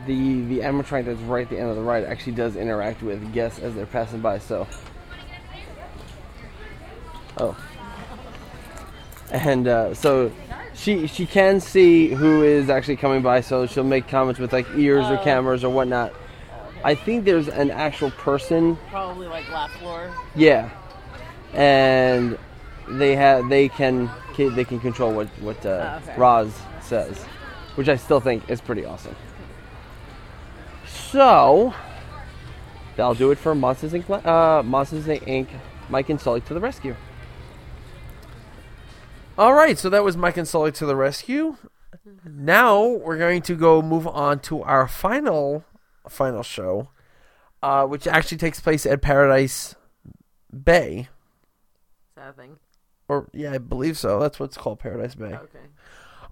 the 0.07 0.43
the 0.43 0.59
animatronic 0.59 1.07
that's 1.07 1.19
right 1.19 1.43
at 1.43 1.49
the 1.49 1.59
end 1.59 1.69
of 1.69 1.75
the 1.75 1.81
ride 1.81 2.05
actually 2.05 2.31
does 2.31 2.55
interact 2.55 3.03
with 3.03 3.33
guests 3.33 3.59
as 3.59 3.75
they're 3.75 3.85
passing 3.85 4.21
by. 4.21 4.39
So. 4.39 4.65
Oh. 7.37 7.57
And 9.29 9.67
uh, 9.67 9.93
so 9.93 10.31
she 10.73 11.05
she 11.05 11.25
can 11.25 11.59
see 11.59 12.07
who 12.07 12.43
is 12.43 12.69
actually 12.69 12.95
coming 12.95 13.21
by, 13.21 13.41
so 13.41 13.67
she'll 13.67 13.83
make 13.83 14.07
comments 14.07 14.39
with 14.39 14.53
like 14.53 14.67
ears 14.77 15.07
or 15.07 15.17
Oh. 15.17 15.23
cameras 15.25 15.65
or 15.65 15.69
whatnot. 15.69 16.13
I 16.83 16.95
think 16.95 17.23
there's 17.25 17.47
an 17.47 17.71
actual 17.71 18.11
person 18.11 18.77
Probably 18.89 19.27
like 19.27 19.49
Laugh 19.49 19.71
Floor. 19.79 20.13
yeah, 20.35 20.69
and 21.53 22.37
they 22.89 23.15
have 23.15 23.47
they 23.49 23.69
can 23.69 24.09
they 24.35 24.65
can 24.65 24.79
control 24.79 25.13
what 25.13 25.27
what 25.39 25.65
uh, 25.65 25.99
Oh, 26.01 26.09
okay. 26.09 26.19
Roz 26.19 26.53
says, 26.81 27.23
which 27.75 27.87
I 27.87 27.95
still 27.95 28.19
think 28.19 28.49
is 28.49 28.59
pretty 28.59 28.83
awesome. 28.85 29.15
So 30.85 31.73
that'll 32.95 33.13
do 33.13 33.31
it 33.31 33.37
for 33.37 33.55
Monsters 33.55 33.93
Inc. 33.93 34.25
Uh, 34.25 34.63
Monsters 34.63 35.05
Inc. 35.05 35.47
Mike 35.89 36.09
and 36.09 36.19
Sully 36.19 36.41
to 36.41 36.53
the 36.53 36.59
rescue. 36.59 36.95
All 39.37 39.53
right, 39.53 39.77
so 39.79 39.89
that 39.89 40.03
was 40.03 40.15
Mike 40.15 40.37
and 40.37 40.47
Sully 40.47 40.71
to 40.73 40.85
the 40.85 40.95
rescue. 40.95 41.57
Now 42.25 42.83
we're 42.85 43.17
going 43.17 43.41
to 43.43 43.55
go 43.55 43.81
move 43.81 44.07
on 44.07 44.39
to 44.41 44.61
our 44.63 44.87
final 44.87 45.63
final 46.09 46.43
show, 46.43 46.89
uh, 47.61 47.85
which 47.85 48.07
actually 48.07 48.37
takes 48.37 48.59
place 48.59 48.85
at 48.85 49.01
Paradise 49.01 49.75
Bay. 50.51 50.99
Is 50.99 52.15
that 52.15 52.29
a 52.29 52.33
thing? 52.33 52.57
Or 53.07 53.29
yeah, 53.33 53.53
I 53.53 53.57
believe 53.57 53.97
so. 53.97 54.19
That's 54.19 54.39
what's 54.39 54.57
called 54.57 54.79
Paradise 54.79 55.15
Bay. 55.15 55.33
Okay. 55.33 55.59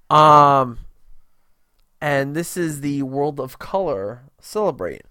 Um, 0.10 0.80
and 2.02 2.36
this 2.36 2.58
is 2.58 2.82
the 2.82 3.04
World 3.04 3.40
of 3.40 3.60
Color 3.60 4.24
Celebrate. 4.40 5.04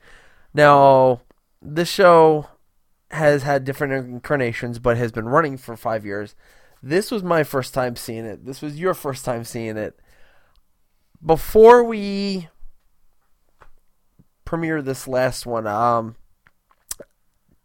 Now, 0.53 1.23
this 1.63 1.89
show 1.89 2.49
has 3.11 3.43
had 3.43 3.65
different 3.65 3.93
incarnations, 3.93 4.79
but 4.79 4.97
has 4.97 5.13
been 5.13 5.29
running 5.29 5.57
for 5.57 5.77
five 5.77 6.05
years. 6.05 6.35
This 6.83 7.11
was 7.11 7.23
my 7.23 7.45
first 7.45 7.75
time 7.75 7.97
seeing 7.97 8.25
it. 8.25 8.45
This 8.45 8.63
was 8.63 8.79
your 8.79 8.95
first 8.95 9.25
time 9.25 9.45
seeing 9.45 9.77
it. 9.77 9.99
Before 11.25 11.85
we 11.85 12.49
premiere 14.51 14.83
this 14.83 15.07
last 15.07 15.47
one, 15.47 15.65
um, 15.69 16.17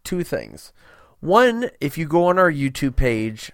two 0.04 0.24
things. 0.24 0.72
One, 1.20 1.72
if 1.82 1.98
you 1.98 2.06
go 2.06 2.28
on 2.28 2.38
our 2.38 2.52
YouTube 2.52 2.96
page, 2.96 3.52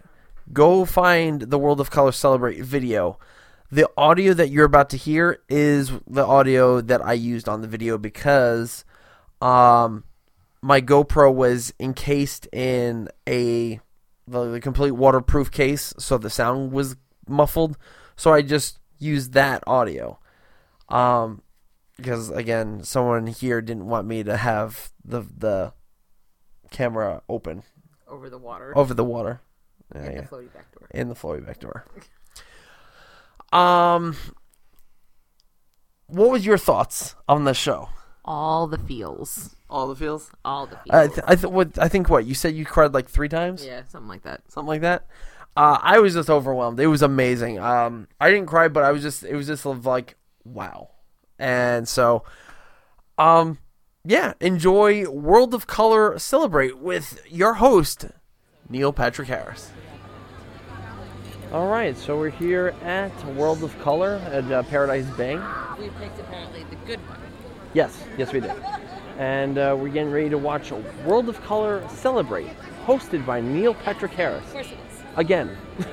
go 0.51 0.83
find 0.83 1.43
the 1.43 1.57
World 1.57 1.79
of 1.79 1.89
Color 1.89 2.11
Celebrate 2.11 2.59
video. 2.59 3.17
The 3.71 3.89
audio 3.95 4.33
that 4.33 4.49
you're 4.49 4.65
about 4.65 4.89
to 4.89 4.97
hear 4.97 5.39
is 5.47 5.93
the 6.05 6.25
audio 6.25 6.81
that 6.81 7.01
I 7.01 7.13
used 7.13 7.47
on 7.47 7.61
the 7.61 7.69
video 7.69 7.97
because 7.97 8.83
um, 9.39 10.03
my 10.61 10.81
GoPro 10.81 11.33
was 11.33 11.73
encased 11.79 12.47
in 12.51 13.07
a 13.29 13.79
the, 14.27 14.43
the 14.51 14.59
complete 14.59 14.91
waterproof 14.91 15.51
case, 15.51 15.93
so 15.97 16.17
the 16.17 16.29
sound 16.29 16.73
was 16.73 16.97
muffled. 17.29 17.77
So 18.17 18.33
I 18.33 18.41
just 18.41 18.79
used 18.99 19.31
that 19.31 19.63
audio. 19.65 20.19
Um, 20.89 21.43
because 22.01 22.29
again, 22.29 22.83
someone 22.83 23.27
here 23.27 23.61
didn't 23.61 23.85
want 23.87 24.07
me 24.07 24.23
to 24.23 24.37
have 24.37 24.91
the 25.03 25.21
the 25.21 25.73
camera 26.71 27.21
open 27.29 27.63
Over 28.07 28.29
the 28.29 28.37
water. 28.37 28.77
Over 28.77 28.93
the 28.93 29.03
water. 29.03 29.41
In 29.93 30.01
the 30.03 30.21
floaty 30.23 30.53
back 30.53 30.71
door. 30.71 30.87
In 30.91 31.09
the 31.09 31.15
floaty 31.15 31.45
back 31.45 31.59
door. 31.59 31.85
Um, 33.53 34.15
what 36.07 36.29
was 36.31 36.45
your 36.45 36.57
thoughts 36.57 37.15
on 37.27 37.43
the 37.43 37.53
show? 37.53 37.89
All 38.23 38.65
the 38.67 38.77
feels. 38.77 39.55
All 39.69 39.87
the 39.89 39.95
feels. 39.95 40.31
All 40.45 40.67
the 40.67 40.77
feels. 40.77 40.89
I 40.89 41.07
th- 41.07 41.19
I, 41.27 41.35
th- 41.35 41.51
what, 41.51 41.77
I 41.77 41.89
think 41.89 42.09
what 42.09 42.25
you 42.25 42.33
said 42.33 42.55
you 42.55 42.65
cried 42.65 42.93
like 42.93 43.09
three 43.09 43.27
times. 43.27 43.65
yeah, 43.65 43.81
something 43.89 44.07
like 44.07 44.23
that. 44.23 44.49
something 44.49 44.67
like 44.69 44.81
that. 44.81 45.05
Uh, 45.57 45.79
I 45.81 45.99
was 45.99 46.13
just 46.13 46.29
overwhelmed. 46.29 46.79
It 46.79 46.87
was 46.87 47.01
amazing. 47.01 47.59
Um, 47.59 48.07
I 48.21 48.29
didn't 48.31 48.47
cry, 48.47 48.69
but 48.69 48.83
I 48.83 48.91
was 48.93 49.01
just 49.01 49.23
it 49.23 49.35
was 49.35 49.47
just 49.47 49.65
like 49.65 50.15
wow. 50.45 50.91
And 51.41 51.87
so, 51.87 52.23
um, 53.17 53.57
yeah, 54.05 54.33
enjoy 54.39 55.09
World 55.09 55.55
of 55.55 55.65
Color 55.65 56.19
Celebrate 56.19 56.77
with 56.77 57.19
your 57.27 57.55
host 57.55 58.05
Neil 58.69 58.93
Patrick 58.93 59.27
Harris. 59.27 59.71
All 61.51 61.67
right, 61.67 61.97
so 61.97 62.15
we're 62.15 62.29
here 62.29 62.75
at 62.83 63.11
World 63.35 63.63
of 63.63 63.77
Color 63.81 64.21
at 64.31 64.49
uh, 64.51 64.61
Paradise 64.63 65.09
Bay. 65.17 65.35
We 65.79 65.89
picked 65.99 66.19
apparently 66.19 66.63
the 66.69 66.75
good 66.85 66.99
one. 67.09 67.17
Yes, 67.73 68.01
yes, 68.19 68.31
we 68.31 68.39
did. 68.39 68.53
And 69.17 69.57
uh, 69.57 69.75
we're 69.79 69.89
getting 69.89 70.11
ready 70.11 70.29
to 70.29 70.37
watch 70.37 70.71
World 71.03 71.27
of 71.27 71.41
Color 71.43 71.83
Celebrate, 71.89 72.47
hosted 72.85 73.25
by 73.25 73.41
Neil 73.41 73.73
Patrick 73.73 74.11
Harris. 74.11 74.45
Of 74.45 74.51
course 74.53 74.67
it 74.67 74.73
is. 74.73 74.99
Again, 75.17 75.57
he 75.77 75.83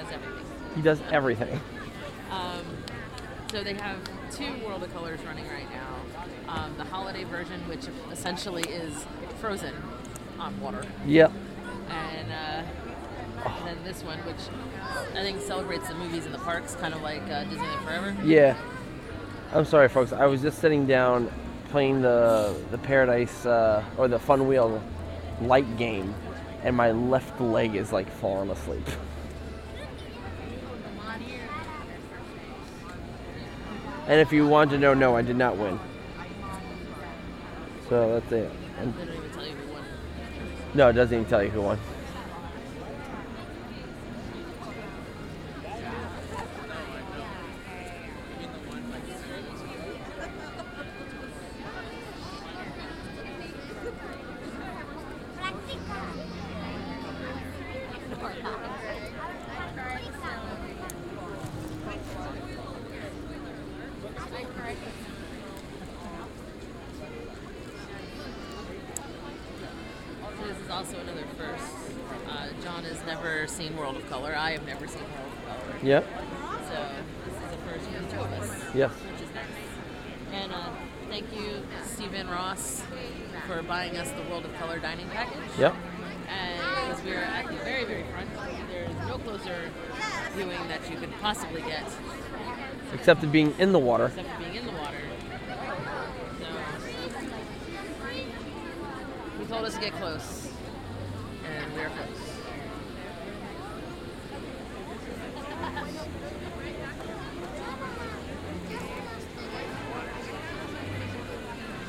Does 0.00 0.10
everything. 0.12 0.46
he 0.76 0.80
does 0.82 1.00
everything. 1.12 1.60
Um, 2.30 2.64
so 3.52 3.62
they 3.62 3.74
have 3.74 3.98
two 4.38 4.64
World 4.64 4.82
of 4.84 4.92
Colors 4.92 5.20
running 5.26 5.46
right 5.48 5.68
now. 5.70 6.52
Um, 6.52 6.74
the 6.78 6.84
holiday 6.84 7.24
version, 7.24 7.60
which 7.68 7.86
essentially 8.12 8.62
is 8.62 9.04
Frozen 9.40 9.74
on 10.38 10.58
water, 10.60 10.84
Yep. 11.06 11.32
and, 11.90 12.32
uh, 12.32 13.48
and 13.48 13.66
then 13.66 13.76
this 13.84 14.02
one, 14.02 14.18
which 14.20 14.36
I 15.16 15.22
think 15.22 15.40
celebrates 15.40 15.88
the 15.88 15.94
movies 15.94 16.24
in 16.26 16.32
the 16.32 16.38
parks, 16.38 16.74
kind 16.76 16.94
of 16.94 17.02
like 17.02 17.22
uh, 17.22 17.44
Disneyland 17.44 17.84
Forever. 17.84 18.16
Yeah. 18.24 18.56
I'm 19.52 19.64
sorry, 19.64 19.88
folks. 19.88 20.12
I 20.12 20.26
was 20.26 20.40
just 20.42 20.58
sitting 20.60 20.86
down 20.86 21.30
playing 21.70 22.00
the 22.02 22.54
the 22.70 22.78
Paradise 22.78 23.44
uh, 23.46 23.82
or 23.96 24.06
the 24.08 24.18
Fun 24.18 24.46
Wheel 24.46 24.82
light 25.42 25.76
game, 25.76 26.14
and 26.64 26.76
my 26.76 26.90
left 26.92 27.40
leg 27.40 27.74
is 27.74 27.92
like 27.92 28.08
falling 28.10 28.50
asleep. 28.50 28.86
And 34.08 34.20
if 34.22 34.32
you 34.32 34.48
want 34.48 34.70
to 34.70 34.78
know, 34.78 34.94
no, 34.94 35.14
I 35.14 35.20
did 35.22 35.36
not 35.36 35.58
win. 35.58 35.78
So 37.90 38.14
that's 38.14 38.32
it. 38.32 38.50
And 38.80 38.94
They 38.94 39.04
don't 39.04 39.14
even 39.14 39.30
tell 39.30 39.46
you 39.46 39.54
who 39.54 39.72
won. 39.72 39.84
no, 40.74 40.88
it 40.88 40.92
doesn't 40.94 41.14
even 41.18 41.28
tell 41.28 41.42
you 41.42 41.50
who 41.50 41.60
won. 41.60 41.78
This 70.40 70.56
is 70.56 70.67
also 70.78 70.96
another 71.00 71.24
first. 71.36 71.74
Uh, 72.28 72.46
John 72.62 72.84
has 72.84 73.04
never 73.04 73.48
seen 73.48 73.76
World 73.76 73.96
of 73.96 74.08
Color. 74.08 74.36
I 74.36 74.52
have 74.52 74.64
never 74.64 74.86
seen 74.86 75.02
World 75.02 75.26
of 75.26 75.60
Color. 75.60 75.76
Yep. 75.82 76.06
So 76.68 76.88
this 77.26 77.34
is 77.34 77.42
a 77.52 77.56
first 77.66 77.84
for 77.90 78.00
the 78.00 78.06
two 78.12 78.20
of 78.20 78.32
us. 78.34 78.74
Yes. 78.76 78.92
Which 78.92 79.22
is 79.28 79.34
nice. 79.34 79.46
And 80.32 80.52
uh, 80.52 80.70
thank 81.08 81.26
you, 81.34 81.66
Stephen 81.84 82.28
Ross, 82.30 82.84
for 83.48 83.60
buying 83.64 83.96
us 83.96 84.08
the 84.12 84.22
World 84.30 84.44
of 84.44 84.54
Color 84.54 84.78
dining 84.78 85.08
package. 85.08 85.40
Yep. 85.58 85.74
And 86.28 86.60
because 86.60 87.02
we 87.04 87.10
are 87.10 87.24
at 87.24 87.48
the 87.48 87.54
very, 87.54 87.84
very 87.84 88.04
front, 88.12 88.28
there's 88.70 88.94
no 89.08 89.18
closer 89.18 89.56
viewing 90.36 90.68
that 90.68 90.88
you 90.88 90.96
could 90.96 91.10
possibly 91.20 91.62
get 91.62 91.90
Except 92.94 93.24
it 93.24 93.32
being 93.32 93.52
in 93.58 93.72
the 93.72 93.80
water. 93.80 94.06
except 94.06 94.28
for 94.30 94.38
being 94.44 94.54
in 94.54 94.66
the 94.66 94.72
water. 94.74 94.96
So 96.38 96.46
he 99.40 99.44
told 99.46 99.64
us 99.64 99.74
to 99.74 99.80
get 99.80 99.92
close, 99.94 100.48
and 101.46 101.74
we're 101.74 101.88
close. 101.88 102.34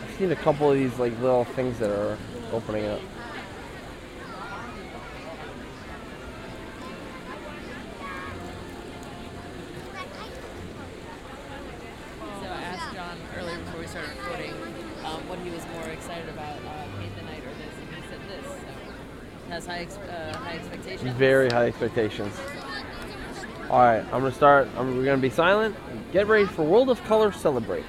I've 0.01 0.08
seen 0.19 0.31
a 0.33 0.35
couple 0.35 0.69
of 0.69 0.77
these 0.77 0.99
like 0.99 1.17
little 1.21 1.45
things 1.45 1.79
that 1.79 1.89
are 1.89 2.17
opening 2.51 2.85
up. 2.85 2.99
So 12.19 12.47
I 12.47 12.61
asked 12.61 12.93
John 12.93 13.17
earlier 13.37 13.57
before 13.59 13.79
we 13.79 13.87
started 13.87 14.09
recording 14.17 14.51
um, 15.05 15.25
what 15.29 15.39
he 15.39 15.51
was 15.51 15.65
more 15.67 15.83
excited 15.83 16.27
about, 16.27 16.57
uh, 16.65 16.83
Paint 16.99 17.15
the 17.15 17.21
Night 17.21 17.39
or 17.39 17.53
this, 17.55 17.73
and 17.79 17.95
he 17.95 18.01
said 18.09 18.19
this. 18.27 18.45
So 18.45 19.51
has 19.51 19.65
high, 19.65 19.79
ex- 19.79 19.97
uh, 19.99 20.37
high 20.43 20.55
expectations. 20.55 21.11
Very 21.11 21.49
high 21.49 21.67
expectations. 21.67 22.35
All 23.69 23.79
right, 23.79 24.03
I'm 24.03 24.19
gonna 24.19 24.33
start. 24.33 24.67
I'm, 24.75 24.97
we're 24.97 25.05
gonna 25.05 25.21
be 25.21 25.29
silent. 25.29 25.77
Get 26.11 26.27
ready 26.27 26.45
for 26.45 26.63
World 26.63 26.89
of 26.89 27.01
Color 27.05 27.31
Celebrate. 27.31 27.85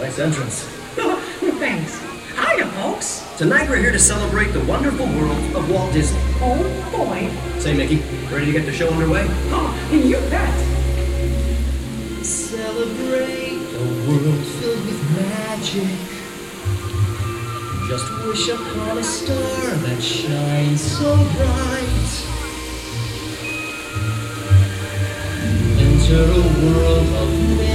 Nice 0.00 0.18
entrance. 0.18 0.62
Thanks. 1.60 2.00
Hiya, 2.32 2.66
folks. 2.68 3.22
Tonight 3.36 3.68
we're 3.68 3.76
here 3.76 3.92
to 3.92 3.98
celebrate 3.98 4.46
the 4.46 4.64
wonderful 4.64 5.04
world 5.04 5.36
of 5.54 5.70
Walt 5.70 5.92
Disney. 5.92 6.18
Oh, 6.40 6.56
boy. 6.90 7.28
Say, 7.60 7.76
Mickey, 7.76 7.96
ready 8.32 8.46
to 8.46 8.52
get 8.52 8.64
the 8.64 8.72
show 8.72 8.88
underway? 8.88 9.26
Oh, 9.52 9.88
and 9.92 10.04
you 10.08 10.16
bet. 10.30 10.54
Celebrate 12.24 13.60
a 13.60 13.84
world 14.08 14.42
filled 14.56 14.86
with 14.86 15.02
magic. 15.20 15.98
Just 17.86 18.10
wish 18.26 18.48
upon 18.48 18.96
a 18.96 19.04
star 19.04 19.36
that 19.36 20.02
shines 20.02 20.80
so 20.80 21.14
bright. 21.14 22.10
Enter 25.78 26.24
a 26.24 26.64
world 26.64 27.06
of 27.06 27.28
make-believe. 27.58 27.69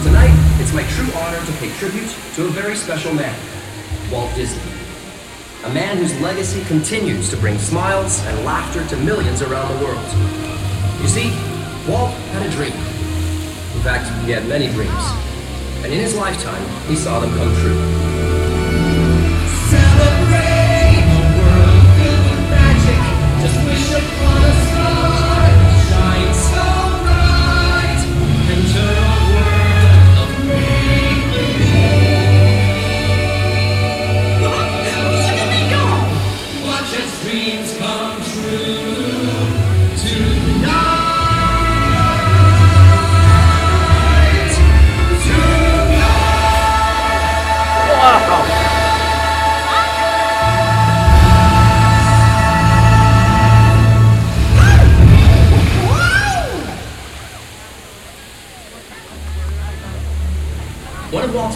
Tonight, 0.02 0.60
it's 0.60 0.72
my 0.72 0.82
true 0.82 1.12
honor 1.20 1.44
to 1.44 1.52
pay 1.52 1.70
tribute 1.78 2.14
to 2.34 2.46
a 2.46 2.48
very 2.48 2.74
special 2.74 3.14
man, 3.14 3.34
Walt 4.10 4.34
Disney. 4.34 4.62
A 5.64 5.70
man 5.72 5.96
whose 5.96 6.18
legacy 6.20 6.62
continues 6.64 7.30
to 7.30 7.36
bring 7.36 7.56
smiles 7.58 8.20
and 8.26 8.44
laughter 8.44 8.86
to 8.88 8.96
millions 8.96 9.42
around 9.42 9.78
the 9.78 9.84
world. 9.84 10.04
You 11.00 11.08
see, 11.08 11.30
Walt 11.88 12.10
had 12.32 12.46
a 12.46 12.50
dream. 12.50 12.74
In 13.76 13.82
fact, 13.82 14.08
he 14.24 14.32
had 14.32 14.46
many 14.48 14.68
dreams. 14.72 15.04
And 15.84 15.92
in 15.92 16.00
his 16.00 16.14
lifetime, 16.14 16.64
he 16.88 16.96
saw 16.96 17.20
them 17.20 17.30
come 17.36 17.54
true. 17.56 18.11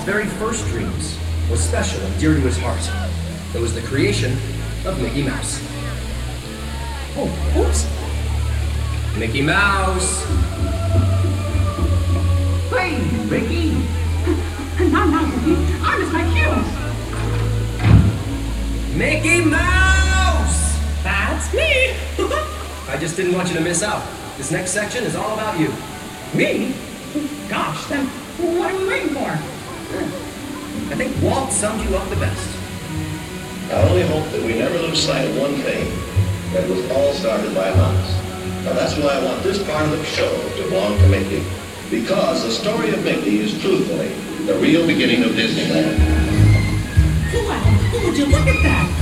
Very 0.07 0.27
first 0.39 0.65
dreams 0.67 1.19
was 1.51 1.59
special 1.59 2.01
and 2.01 2.21
dear 2.21 2.33
to 2.33 2.41
his 2.41 2.57
heart. 2.57 2.81
It 3.57 3.61
was 3.61 3.75
the 3.75 3.81
creation 3.81 4.39
of 4.85 5.03
Mickey 5.03 5.25
Mouse. 5.25 5.61
Oh, 7.17 7.27
oops. 7.57 7.89
Mickey 9.19 9.43
Mouse. 9.43 10.25
Hey, 12.71 13.03
Ricky. 13.27 13.73
Not 14.93 15.09
now, 15.09 15.25
Ricky. 15.25 15.57
I 15.83 15.99
missed 15.99 16.13
my 16.13 16.23
cue. 16.33 16.55
Mickey 18.97 19.45
Mouse! 19.45 20.79
That's 21.03 21.53
me. 21.53 21.97
I 22.89 22.97
just 23.01 23.17
didn't 23.17 23.35
want 23.35 23.49
you 23.49 23.55
to 23.57 23.61
miss 23.61 23.83
out. 23.83 24.07
This 24.37 24.53
next 24.53 24.71
section 24.71 25.03
is 25.03 25.17
all 25.17 25.35
about 25.35 25.59
you. 25.59 25.73
me? 26.33 26.77
Gosh, 27.49 27.87
then 27.87 28.07
what 28.37 28.73
are 28.73 28.79
we 28.79 28.87
waiting 28.87 29.09
for? 29.09 29.56
I 30.89 30.95
think 30.95 31.21
Walt 31.21 31.53
summed 31.53 31.83
you 31.83 31.97
up 31.97 32.09
the 32.09 32.17
best. 32.17 32.57
I 33.71 33.83
only 33.89 34.03
hope 34.07 34.31
that 34.31 34.43
we 34.43 34.57
never 34.57 34.79
lose 34.79 35.03
sight 35.05 35.29
of 35.29 35.37
one 35.37 35.55
thing, 35.57 35.91
that 36.53 36.69
was 36.71 36.89
all 36.93 37.13
started 37.13 37.53
by 37.55 37.69
a 37.69 37.77
mouse. 37.77 38.23
Now 38.65 38.73
that's 38.73 38.97
why 38.97 39.09
I 39.09 39.25
want 39.25 39.43
this 39.43 39.61
part 39.65 39.85
of 39.85 39.91
the 39.91 40.05
show 40.05 40.31
to 40.57 40.63
belong 40.71 40.97
to 40.99 41.09
Mickey, 41.09 41.45
because 41.91 42.45
the 42.45 42.53
story 42.53 42.91
of 42.91 43.03
Mickey 43.05 43.41
is 43.41 43.61
truthfully 43.61 44.09
the 44.47 44.55
real 44.61 44.87
beginning 44.87 45.25
of 45.25 45.33
Disneyland. 45.33 45.99
Wow, 47.35 48.05
would 48.05 48.17
you 48.17 48.27
look 48.27 48.47
at 48.47 48.63
that? 48.63 48.96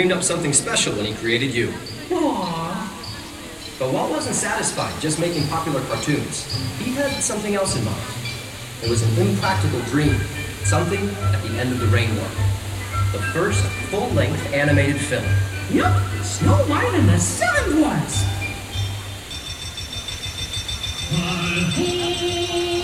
Dreamed 0.00 0.12
up 0.12 0.22
something 0.22 0.54
special 0.54 0.94
when 0.94 1.04
he 1.04 1.12
created 1.12 1.54
you. 1.54 1.68
Aww. 2.08 2.88
But 3.78 3.92
Walt 3.92 4.10
wasn't 4.10 4.34
satisfied 4.34 4.98
just 4.98 5.20
making 5.20 5.46
popular 5.48 5.82
cartoons. 5.88 6.50
He 6.78 6.92
had 6.92 7.22
something 7.22 7.54
else 7.54 7.76
in 7.76 7.84
mind. 7.84 8.00
It 8.82 8.88
was 8.88 9.02
an 9.02 9.28
impractical 9.28 9.78
dream, 9.92 10.18
something 10.64 11.06
at 11.34 11.42
the 11.42 11.50
end 11.60 11.72
of 11.72 11.80
the 11.80 11.86
rainbow. 11.88 12.26
The 13.12 13.20
first 13.34 13.62
full-length 13.90 14.54
animated 14.54 14.98
film. 14.98 15.26
Yep, 15.70 15.92
Snow 16.22 16.56
White 16.64 16.94
and 16.94 17.06
the 17.06 17.18
Seven 17.18 17.76
Dwarfs. 17.76 18.24
It 21.76 22.79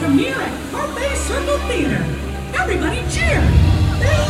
premiere 0.00 0.40
at 0.40 0.52
Carthay 0.72 1.14
Circle 1.14 1.58
Theater. 1.68 2.02
Everybody 2.54 3.02
cheered. 3.10 4.29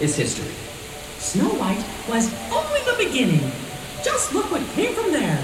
Is 0.00 0.16
history. 0.16 0.52
Snow 1.18 1.48
White 1.58 1.84
was 2.08 2.32
only 2.52 2.80
the 2.82 3.04
beginning. 3.04 3.50
Just 4.04 4.32
look 4.32 4.50
what 4.50 4.62
came 4.74 4.94
from 4.94 5.12
there. 5.12 5.38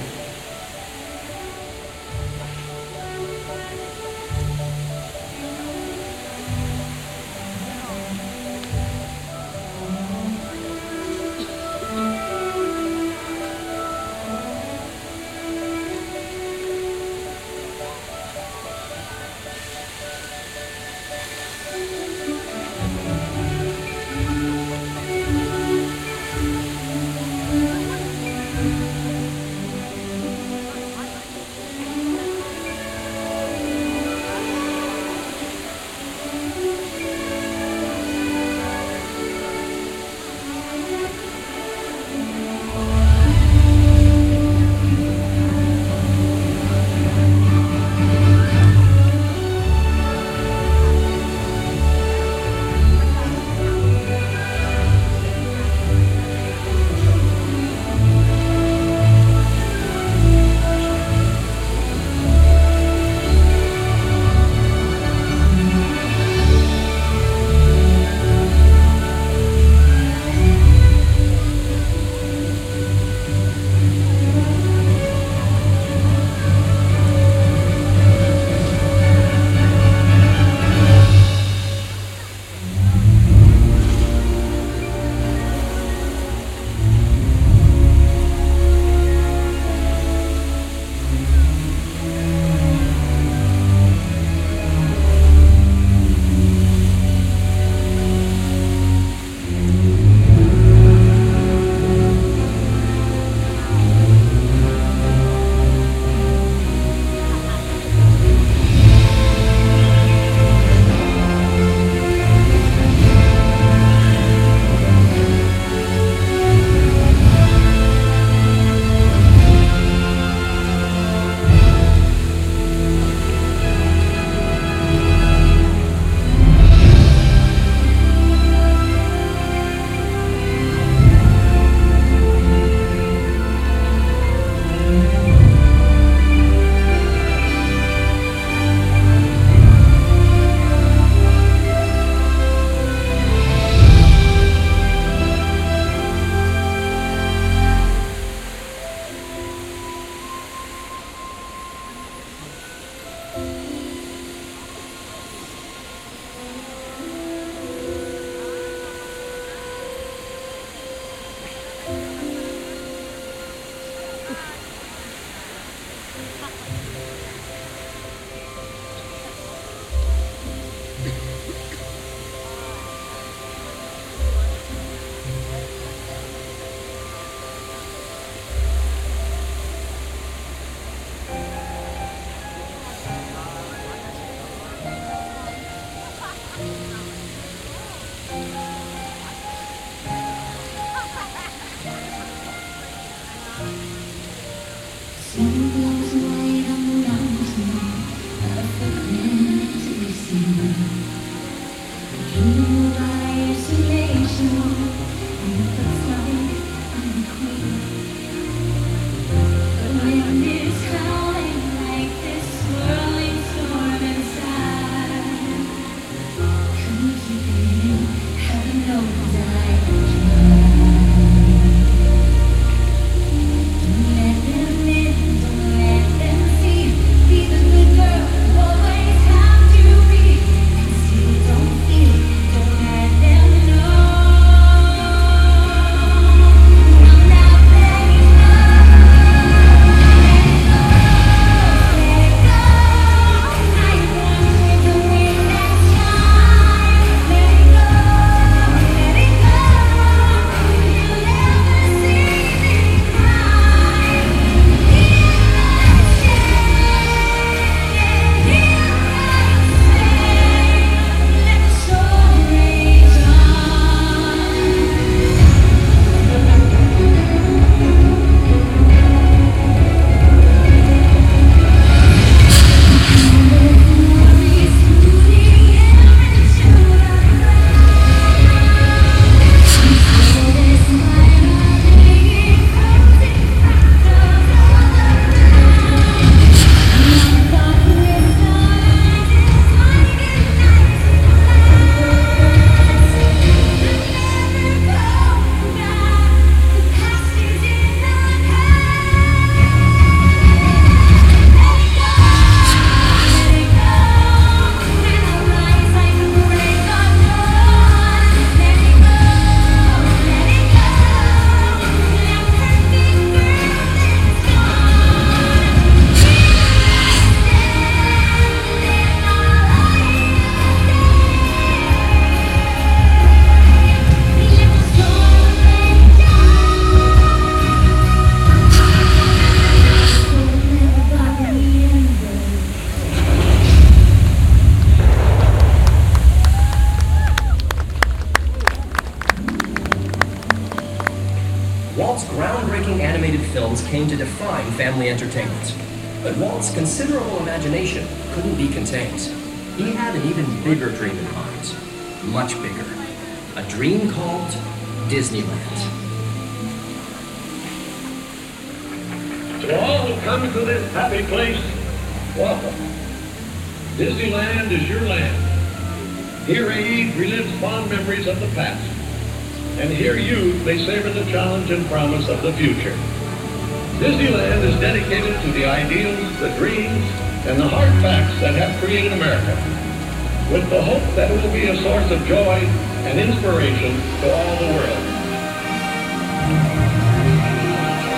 that 381.14 381.30
will 381.30 381.52
be 381.52 381.66
a 381.68 381.76
source 381.76 382.10
of 382.10 382.18
joy 382.26 382.58
and 383.06 383.20
inspiration 383.20 383.94
to 384.20 384.34
all 384.34 384.56
the 384.58 384.66
world. 384.74 385.04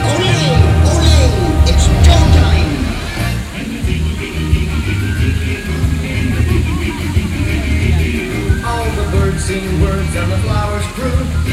Ole, 0.09 0.33
ole, 0.89 1.69
it's 1.69 1.87
joy 2.09 2.25
time. 2.41 2.73
All 8.65 8.89
the 8.97 9.11
birds 9.13 9.45
sing 9.45 9.81
words 9.83 10.17
and 10.17 10.33
the 10.33 10.39
flowers 10.39 10.87
prove 10.97 11.46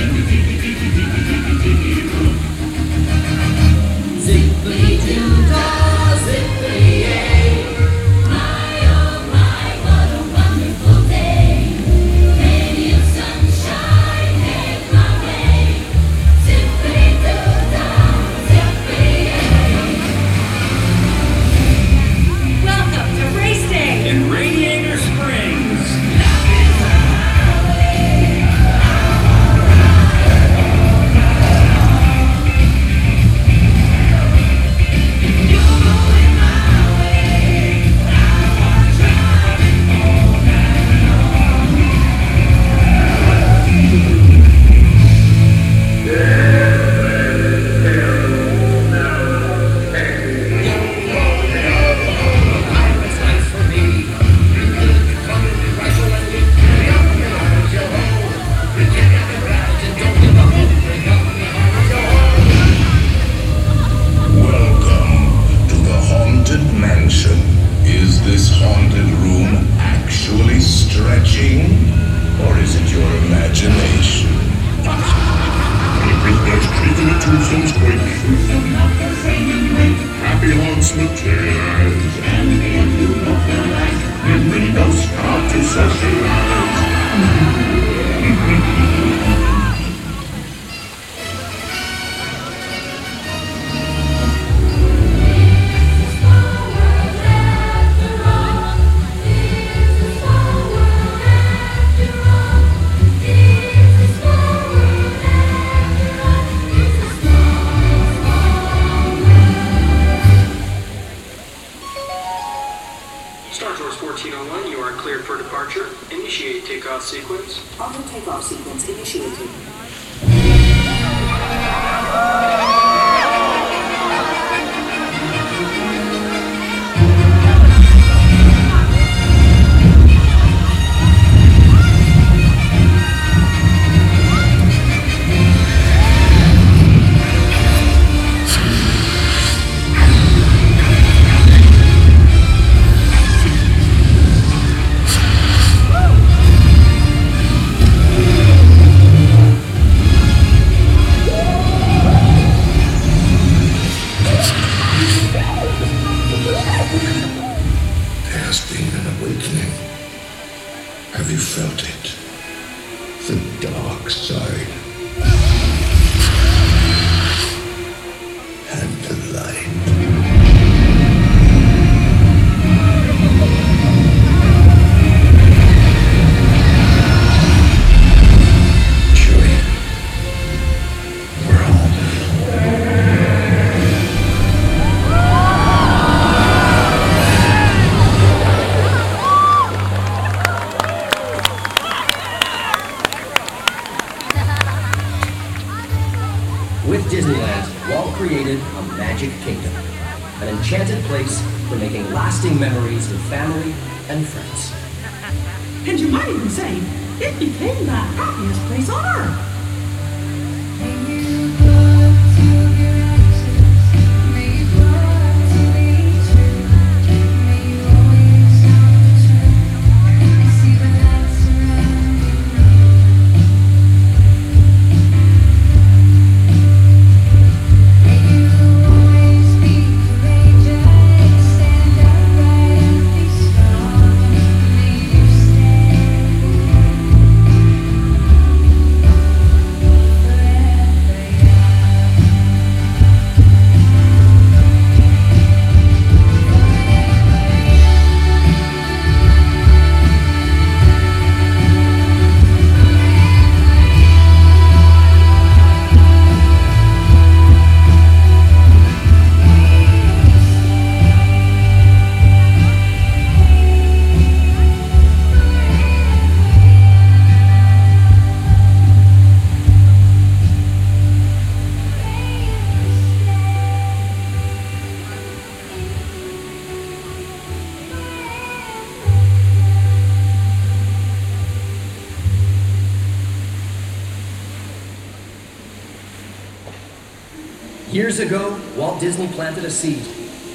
Years 288.14 288.32
ago, 288.32 288.62
Walt 288.78 289.00
Disney 289.00 289.28
planted 289.30 289.66
a 289.66 289.72
seed, 289.72 290.06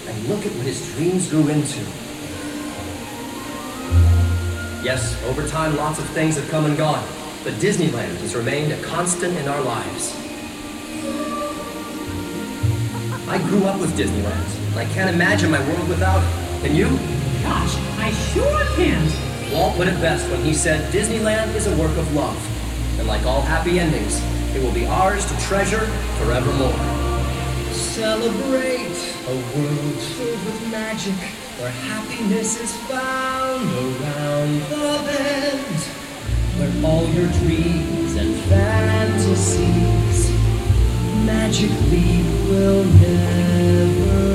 and 0.06 0.28
look 0.28 0.46
at 0.46 0.52
what 0.52 0.64
his 0.64 0.94
dreams 0.94 1.28
grew 1.28 1.48
into. 1.48 1.80
Yes, 4.84 5.20
over 5.24 5.44
time, 5.48 5.74
lots 5.74 5.98
of 5.98 6.04
things 6.10 6.36
have 6.36 6.48
come 6.50 6.66
and 6.66 6.76
gone, 6.76 7.04
but 7.42 7.54
Disneyland 7.54 8.16
has 8.18 8.36
remained 8.36 8.70
a 8.70 8.80
constant 8.82 9.36
in 9.36 9.48
our 9.48 9.60
lives. 9.60 10.14
I 13.26 13.38
grew 13.48 13.64
up 13.64 13.80
with 13.80 13.90
Disneyland, 13.98 14.68
and 14.70 14.78
I 14.78 14.84
can't 14.94 15.12
imagine 15.12 15.50
my 15.50 15.58
world 15.68 15.88
without 15.88 16.22
it. 16.22 16.62
Can 16.62 16.76
you? 16.76 16.86
Gosh, 17.42 17.74
I 17.98 18.12
sure 18.32 18.64
can't. 18.76 19.52
Walt 19.52 19.74
put 19.74 19.88
it 19.88 20.00
best 20.00 20.30
when 20.30 20.44
he 20.44 20.54
said 20.54 20.92
Disneyland 20.92 21.52
is 21.56 21.66
a 21.66 21.76
work 21.76 21.96
of 21.98 22.14
love, 22.14 22.38
and 23.00 23.08
like 23.08 23.26
all 23.26 23.40
happy 23.40 23.80
endings, 23.80 24.22
it 24.54 24.62
will 24.62 24.72
be 24.72 24.86
ours 24.86 25.26
to 25.26 25.36
treasure 25.40 25.86
forevermore. 26.22 26.97
Celebrate. 27.98 28.94
A 29.26 29.34
world 29.34 29.98
filled 29.98 30.44
with 30.46 30.70
magic, 30.70 31.18
where 31.58 31.68
happiness 31.68 32.60
is 32.60 32.72
found 32.86 33.68
around 33.72 34.60
the 34.70 35.02
bend, 35.04 35.80
where 36.58 36.72
all 36.88 37.08
your 37.08 37.26
dreams 37.40 38.14
and 38.14 38.36
fantasies 38.44 40.30
magically 41.26 42.22
will 42.48 42.84
never 42.84 44.27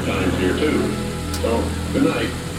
times 0.00 0.34
here, 0.38 0.56
too. 0.56 0.80
So, 1.42 1.62
good 1.92 2.04
night. 2.04 2.51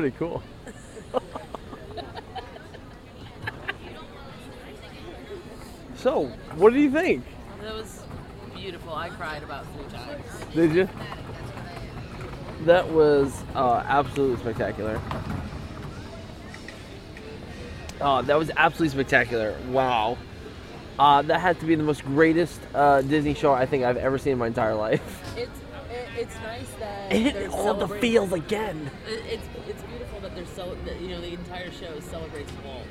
Pretty 0.00 0.16
cool. 0.16 0.42
so, 5.94 6.24
what 6.56 6.72
do 6.72 6.80
you 6.80 6.90
think? 6.90 7.22
That 7.60 7.74
was 7.74 8.02
beautiful. 8.54 8.94
I 8.94 9.10
cried 9.10 9.42
about 9.42 9.66
three 9.74 9.84
times. 9.92 10.24
Did 10.54 10.72
you? 10.72 10.88
That 12.64 12.88
was 12.90 13.42
uh, 13.54 13.84
absolutely 13.86 14.38
spectacular. 14.38 14.98
Oh, 18.00 18.22
that 18.22 18.38
was 18.38 18.50
absolutely 18.56 18.94
spectacular. 18.94 19.54
Wow. 19.68 20.16
Uh, 20.98 21.20
that 21.22 21.40
had 21.40 21.60
to 21.60 21.66
be 21.66 21.74
the 21.74 21.82
most 21.82 22.06
greatest 22.06 22.58
uh, 22.74 23.02
Disney 23.02 23.34
show 23.34 23.52
I 23.52 23.66
think 23.66 23.84
I've 23.84 23.98
ever 23.98 24.16
seen 24.16 24.32
in 24.32 24.38
my 24.38 24.46
entire 24.46 24.74
life. 24.74 25.36
It's 25.36 25.50
it, 25.90 26.08
it's 26.16 26.34
nice 26.36 26.70
that 26.78 27.12
It 27.12 27.34
hit 27.34 27.50
all 27.50 27.74
the 27.74 27.88
feels 27.88 28.32
again. 28.32 28.90
It, 29.08 29.24
it's 29.26 29.59
so 30.60 30.76
you 31.00 31.08
know 31.08 31.20
the 31.20 31.32
entire 31.32 31.70
show 31.70 31.98
celebrates 32.00 32.52
Walt. 32.64 32.86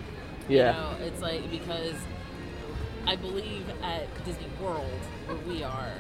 Yeah. 0.48 0.74
You 0.74 1.00
know, 1.00 1.06
it's 1.06 1.22
like 1.22 1.50
because 1.52 1.96
I 3.06 3.16
believe 3.16 3.66
at 3.84 4.08
Disney 4.26 4.48
World 4.62 5.00
where 5.28 5.38
we 5.48 5.64
are, 5.64 5.94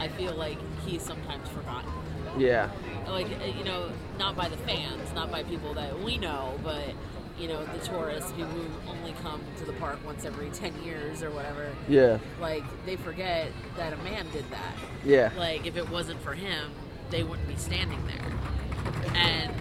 I 0.00 0.08
feel 0.08 0.34
like 0.34 0.58
he's 0.84 1.02
sometimes 1.02 1.48
forgotten. 1.48 1.90
Yeah. 2.36 2.70
Like 3.06 3.26
uh, 3.26 3.44
you 3.44 3.64
know, 3.64 3.90
not 4.18 4.36
by 4.36 4.48
the 4.48 4.56
fans, 4.58 5.12
not 5.14 5.30
by 5.30 5.44
people 5.44 5.74
that 5.74 6.00
we 6.00 6.18
know, 6.18 6.58
but 6.64 6.94
you 7.38 7.46
know 7.46 7.64
the 7.64 7.78
tourists, 7.86 8.32
people 8.32 8.50
who 8.50 8.90
only 8.90 9.12
come 9.22 9.40
to 9.58 9.64
the 9.64 9.72
park 9.74 9.98
once 10.04 10.24
every 10.24 10.50
ten 10.50 10.72
years 10.82 11.22
or 11.22 11.30
whatever. 11.30 11.68
Yeah. 11.88 12.18
Like 12.40 12.64
they 12.86 12.96
forget 12.96 13.52
that 13.76 13.92
a 13.92 13.96
man 13.98 14.26
did 14.32 14.50
that. 14.50 14.74
Yeah. 15.04 15.30
Like 15.38 15.64
if 15.64 15.76
it 15.76 15.88
wasn't 15.90 16.20
for 16.22 16.34
him, 16.34 16.72
they 17.10 17.22
wouldn't 17.22 17.46
be 17.46 17.56
standing 17.56 18.04
there. 18.06 19.14
And 19.14 19.54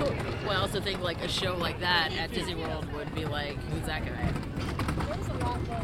well, 0.00 0.50
I 0.50 0.56
also 0.56 0.80
think 0.80 1.00
like 1.00 1.22
a 1.22 1.28
show 1.28 1.56
like 1.56 1.80
that 1.80 2.12
at 2.12 2.32
Disney 2.32 2.54
World 2.54 2.90
would 2.92 3.14
be 3.14 3.24
like, 3.24 3.56
who's 3.64 3.86
that 3.86 4.04
guy? 4.04 4.32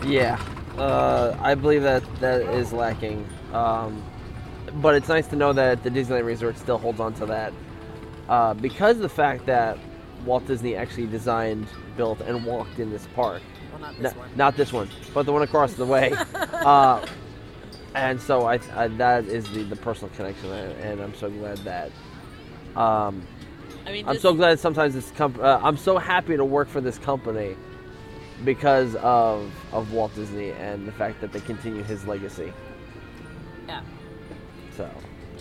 Yeah, 0.07 0.41
uh, 0.78 1.36
I 1.41 1.55
believe 1.55 1.82
that 1.82 2.03
that 2.20 2.43
is 2.43 2.73
lacking. 2.73 3.27
Um, 3.53 4.03
but 4.74 4.95
it's 4.95 5.09
nice 5.09 5.27
to 5.28 5.36
know 5.36 5.53
that 5.53 5.82
the 5.82 5.91
Disneyland 5.91 6.24
Resort 6.24 6.59
still 6.59 6.78
holds 6.78 7.01
on 7.01 7.15
to 7.15 7.27
that 7.27 7.53
uh, 8.28 8.55
because 8.55 8.97
of 8.97 9.03
the 9.03 9.09
fact 9.09 9.47
that 9.47 9.78
Walt 10.24 10.47
Disney 10.47 10.74
actually 10.74 11.07
designed, 11.07 11.66
built, 11.97 12.20
and 12.20 12.45
walked 12.45 12.78
in 12.78 12.91
this 12.91 13.07
park. 13.15 13.43
Well, 13.73 13.81
not 13.81 13.95
N- 13.97 14.03
this 14.03 14.15
one. 14.15 14.31
Not 14.36 14.57
this 14.57 14.73
one, 14.73 14.89
but 15.12 15.27
the 15.27 15.32
one 15.32 15.43
across 15.43 15.74
the 15.74 15.86
way. 15.86 16.12
uh, 16.35 17.05
and 17.95 18.20
so 18.20 18.47
I, 18.47 18.59
I 18.74 18.89
that 18.89 19.27
is 19.27 19.49
the, 19.51 19.62
the 19.65 19.77
personal 19.77 20.15
connection, 20.16 20.51
and 20.51 21.01
I'm 21.01 21.15
so 21.15 21.31
glad 21.31 21.59
that. 21.59 21.91
Um, 22.77 23.23
I 23.86 23.93
mean, 23.93 24.09
I'm 24.09 24.19
so 24.19 24.32
glad 24.35 24.59
sometimes 24.59 24.94
this 24.94 25.11
comp- 25.12 25.39
uh, 25.39 25.61
I'm 25.62 25.77
so 25.77 25.98
happy 25.98 26.36
to 26.36 26.44
work 26.44 26.69
for 26.69 26.81
this 26.81 26.98
company 26.98 27.56
because 28.44 28.94
of 28.97 29.51
of 29.73 29.93
Walt 29.93 30.15
Disney 30.15 30.51
and 30.52 30.86
the 30.89 30.93
fact 30.93 31.20
that 31.20 31.32
they 31.32 31.40
continue 31.40 31.82
his 31.82 32.06
legacy. 32.06 32.52
Yeah. 33.69 33.82
So, 34.77 34.89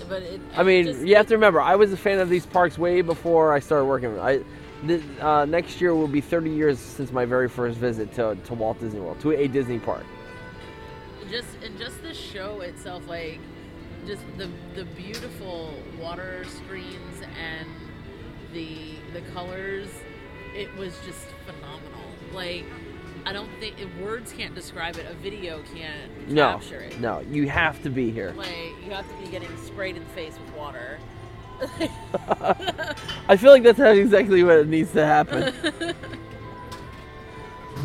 But 0.10 0.22
it, 0.24 0.42
I 0.56 0.64
mean, 0.64 0.86
just- 0.86 1.02
you 1.06 1.16
have 1.16 1.28
to 1.28 1.36
remember, 1.36 1.62
I 1.62 1.76
was 1.76 1.92
a 1.94 1.98
fan 1.98 2.20
of 2.20 2.30
these 2.30 2.46
parks 2.46 2.78
way 2.78 3.02
before 3.02 3.54
I 3.54 3.60
started 3.60 3.86
working. 3.86 4.20
I 4.20 4.42
th- 4.86 5.02
uh, 5.22 5.46
next 5.46 5.80
year 5.82 5.96
will 5.96 6.08
be 6.08 6.22
30 6.22 6.50
years 6.50 6.78
since 6.80 7.12
my 7.12 7.26
very 7.26 7.48
first 7.50 7.78
visit 7.78 8.14
to, 8.16 8.38
to 8.46 8.54
Walt 8.54 8.80
Disney 8.80 9.00
World, 9.00 9.20
to 9.22 9.32
a 9.32 9.48
Disney 9.48 9.80
park. 9.80 10.06
just 11.32 11.48
and 11.64 11.78
just 11.80 12.02
the 12.04 12.14
show 12.14 12.62
itself, 12.62 13.08
like 13.08 13.40
just 14.06 14.22
the 14.38 14.50
the 14.76 14.86
beautiful 14.86 15.74
water 16.00 16.44
screens 16.46 17.22
and 17.40 17.68
the 18.54 18.96
the 19.14 19.22
colors, 19.32 19.88
it 20.56 20.74
was 20.78 20.98
just 21.06 21.28
phenomenal. 21.46 22.00
Like 22.34 22.66
I 23.26 23.34
don't 23.34 23.50
think 23.60 23.76
words 24.02 24.32
can't 24.34 24.54
describe 24.54 24.98
it. 24.98 25.06
A 25.10 25.14
video 25.16 25.62
can't 25.74 26.30
No, 26.30 26.54
capture 26.54 26.82
it. 26.82 27.00
no, 27.00 27.20
you 27.32 27.48
have 27.48 27.82
to 27.84 27.90
be 27.90 28.12
here. 28.12 28.34
Like 28.36 28.50
you 28.86 28.92
have 28.92 29.08
to 29.10 29.16
be 29.24 29.30
getting 29.32 29.56
sprayed 29.66 29.96
in 29.96 30.04
the 30.04 30.10
face 30.10 30.34
with 30.40 30.56
water. 30.56 31.00
I 33.30 33.38
feel 33.38 33.52
like 33.52 33.64
that's 33.64 33.80
exactly 33.80 34.44
what 34.44 34.58
it 34.58 34.68
needs 34.68 34.92
to 34.94 35.06
happen. 35.06 35.54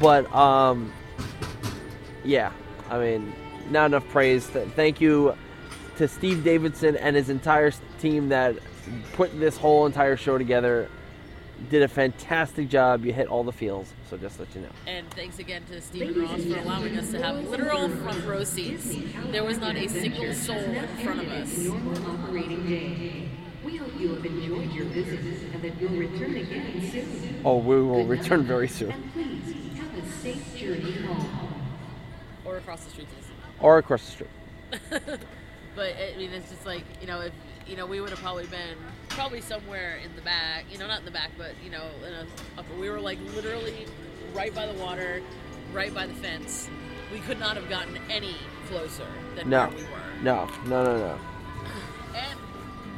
but 0.00 0.32
um, 0.34 0.92
yeah, 2.24 2.52
I 2.90 2.98
mean, 2.98 3.32
not 3.70 3.86
enough 3.86 4.08
praise. 4.08 4.48
Th- 4.48 4.66
Thank 4.70 5.00
you 5.00 5.36
to 5.96 6.08
Steve 6.08 6.42
Davidson 6.44 6.96
and 6.96 7.14
his 7.14 7.28
entire 7.28 7.72
team 8.00 8.28
that 8.30 8.56
put 9.12 9.39
this 9.39 9.56
whole 9.56 9.86
entire 9.86 10.16
show 10.16 10.39
together. 10.39 10.89
Did 11.70 11.82
a 11.82 11.89
fantastic 11.89 12.69
job. 12.69 13.05
You 13.05 13.12
hit 13.12 13.27
all 13.27 13.43
the 13.43 13.52
feels. 13.52 13.93
So 14.09 14.16
just 14.16 14.39
let 14.39 14.55
you 14.55 14.60
know. 14.60 14.69
And 14.86 15.10
thanks 15.10 15.39
again 15.40 15.65
to 15.70 15.81
Stephen 15.81 16.23
Ross 16.23 16.44
for 16.44 16.56
allowing 16.59 16.97
us 16.97 17.10
to 17.10 17.23
have 17.23 17.36
literal 17.48 17.89
front 17.89 18.24
row 18.24 18.44
seats. 18.44 18.97
There 19.31 19.43
was 19.44 19.59
not 19.59 19.74
a 19.77 19.89
single 19.89 20.32
soul 20.32 20.56
in 20.56 20.86
front 20.98 21.20
of 21.20 21.28
us. 21.32 21.59
Normal 21.59 22.10
operating 22.12 22.66
day. 22.69 23.28
We 23.65 23.77
hope 23.77 23.90
you 23.98 24.15
have 24.15 24.24
enjoyed 24.24 24.70
your 24.73 24.85
visit 24.86 25.20
and 25.52 25.60
that 25.62 25.81
you'll 25.81 25.90
return 25.98 26.36
again 26.36 26.90
soon. 26.90 27.40
Oh, 27.44 27.56
we 27.59 27.82
will 27.82 28.06
return 28.06 28.44
very 28.44 28.69
soon, 28.69 28.93
And 28.93 29.12
please 29.12 29.77
have 29.78 29.98
a 29.98 30.09
safe 30.23 30.56
journey 30.56 30.93
home. 30.93 31.28
Or 32.44 32.56
across 32.59 32.85
the 32.85 32.90
street. 32.90 33.09
or 33.60 33.78
across 33.78 34.06
the 34.06 34.10
street. 34.12 35.20
But 35.78 35.94
I 35.96 36.18
mean, 36.18 36.32
it's 36.32 36.50
just 36.50 36.66
like 36.66 36.82
you 37.00 37.06
know, 37.06 37.20
if 37.20 37.32
you 37.68 37.76
know, 37.76 37.86
we 37.86 38.00
would 38.00 38.10
have 38.10 38.18
probably 38.18 38.46
been 38.46 38.76
probably 39.10 39.40
somewhere 39.40 40.00
in 40.05 40.12
the 40.16 40.22
back. 40.22 40.64
You 40.72 40.76
know, 40.78 40.88
not 40.88 40.98
in 40.98 41.05
the 41.05 41.12
back, 41.12 41.30
but 41.38 41.52
you 41.64 41.70
know, 41.70 41.84
in 42.05 42.12
a 42.12 42.26
upper. 42.59 42.74
We 42.74 42.90
were 42.90 43.00
like 43.00 43.20
literally 43.36 43.86
right 44.34 44.52
by 44.52 44.66
the 44.66 44.74
water, 44.74 45.22
right 45.72 45.94
by 45.94 46.09
the 46.09 46.14
fence. 46.14 46.68
We 47.12 47.20
could 47.20 47.38
not 47.38 47.55
have 47.56 47.68
gotten 47.68 47.96
any 48.10 48.34
closer 48.66 49.06
than 49.36 49.48
No, 49.48 49.68
where 49.68 49.76
we 49.76 49.82
were. 49.84 50.22
no, 50.24 50.50
no, 50.66 50.82
no, 50.84 50.98
no. 50.98 51.18
And 52.16 52.38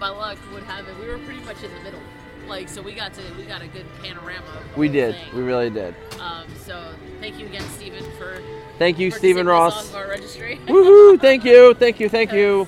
by 0.00 0.08
luck 0.08 0.38
would 0.50 0.62
have 0.62 0.88
it, 0.88 0.98
we 0.98 1.06
were 1.06 1.18
pretty 1.18 1.40
much 1.44 1.62
in 1.62 1.74
the 1.74 1.80
middle. 1.80 2.00
Like, 2.48 2.68
so 2.68 2.82
we 2.82 2.92
got 2.94 3.14
to 3.14 3.22
we 3.38 3.44
got 3.44 3.62
a 3.62 3.68
good 3.68 3.86
panorama. 4.02 4.44
Of 4.46 4.76
We 4.76 4.88
did. 4.88 5.14
thing. 5.14 5.34
We 5.36 5.42
really 5.42 5.70
did. 5.70 5.94
Um, 6.20 6.46
so 6.64 6.92
thank 7.20 7.38
you 7.38 7.46
again, 7.46 7.62
Stephen, 7.76 8.04
for 8.18 8.40
Thank 8.78 8.98
you, 8.98 9.10
Stephen 9.10 9.46
Ross. 9.46 9.90
off 9.90 9.94
our 9.94 10.08
registry. 10.08 10.56
Woohoo! 10.66 11.20
Thank 11.20 11.44
you, 11.44 11.74
thank 11.74 12.00
you, 12.00 12.08
thank 12.08 12.32
you. 12.32 12.66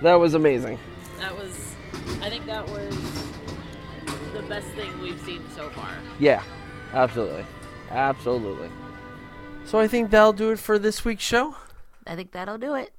That 0.00 0.14
was 0.14 0.34
amazing. 0.34 0.78
that 1.20 1.36
was, 1.36 1.74
I 2.22 2.28
think 2.30 2.46
that 2.46 2.66
was 2.68 2.96
the 4.32 4.42
best 4.48 4.66
thing 4.68 5.00
we've 5.00 5.20
seen 5.22 5.42
so 5.54 5.68
far. 5.70 5.90
Yeah, 6.18 6.42
absolutely, 6.92 7.44
absolutely. 7.90 8.70
So 9.64 9.78
I 9.78 9.86
think 9.86 10.10
that'll 10.10 10.32
do 10.32 10.50
it 10.50 10.58
for 10.58 10.78
this 10.78 11.04
week's 11.04 11.22
show. 11.22 11.54
I 12.06 12.16
think 12.16 12.32
that'll 12.32 12.58
do 12.58 12.74
it. 12.74 12.92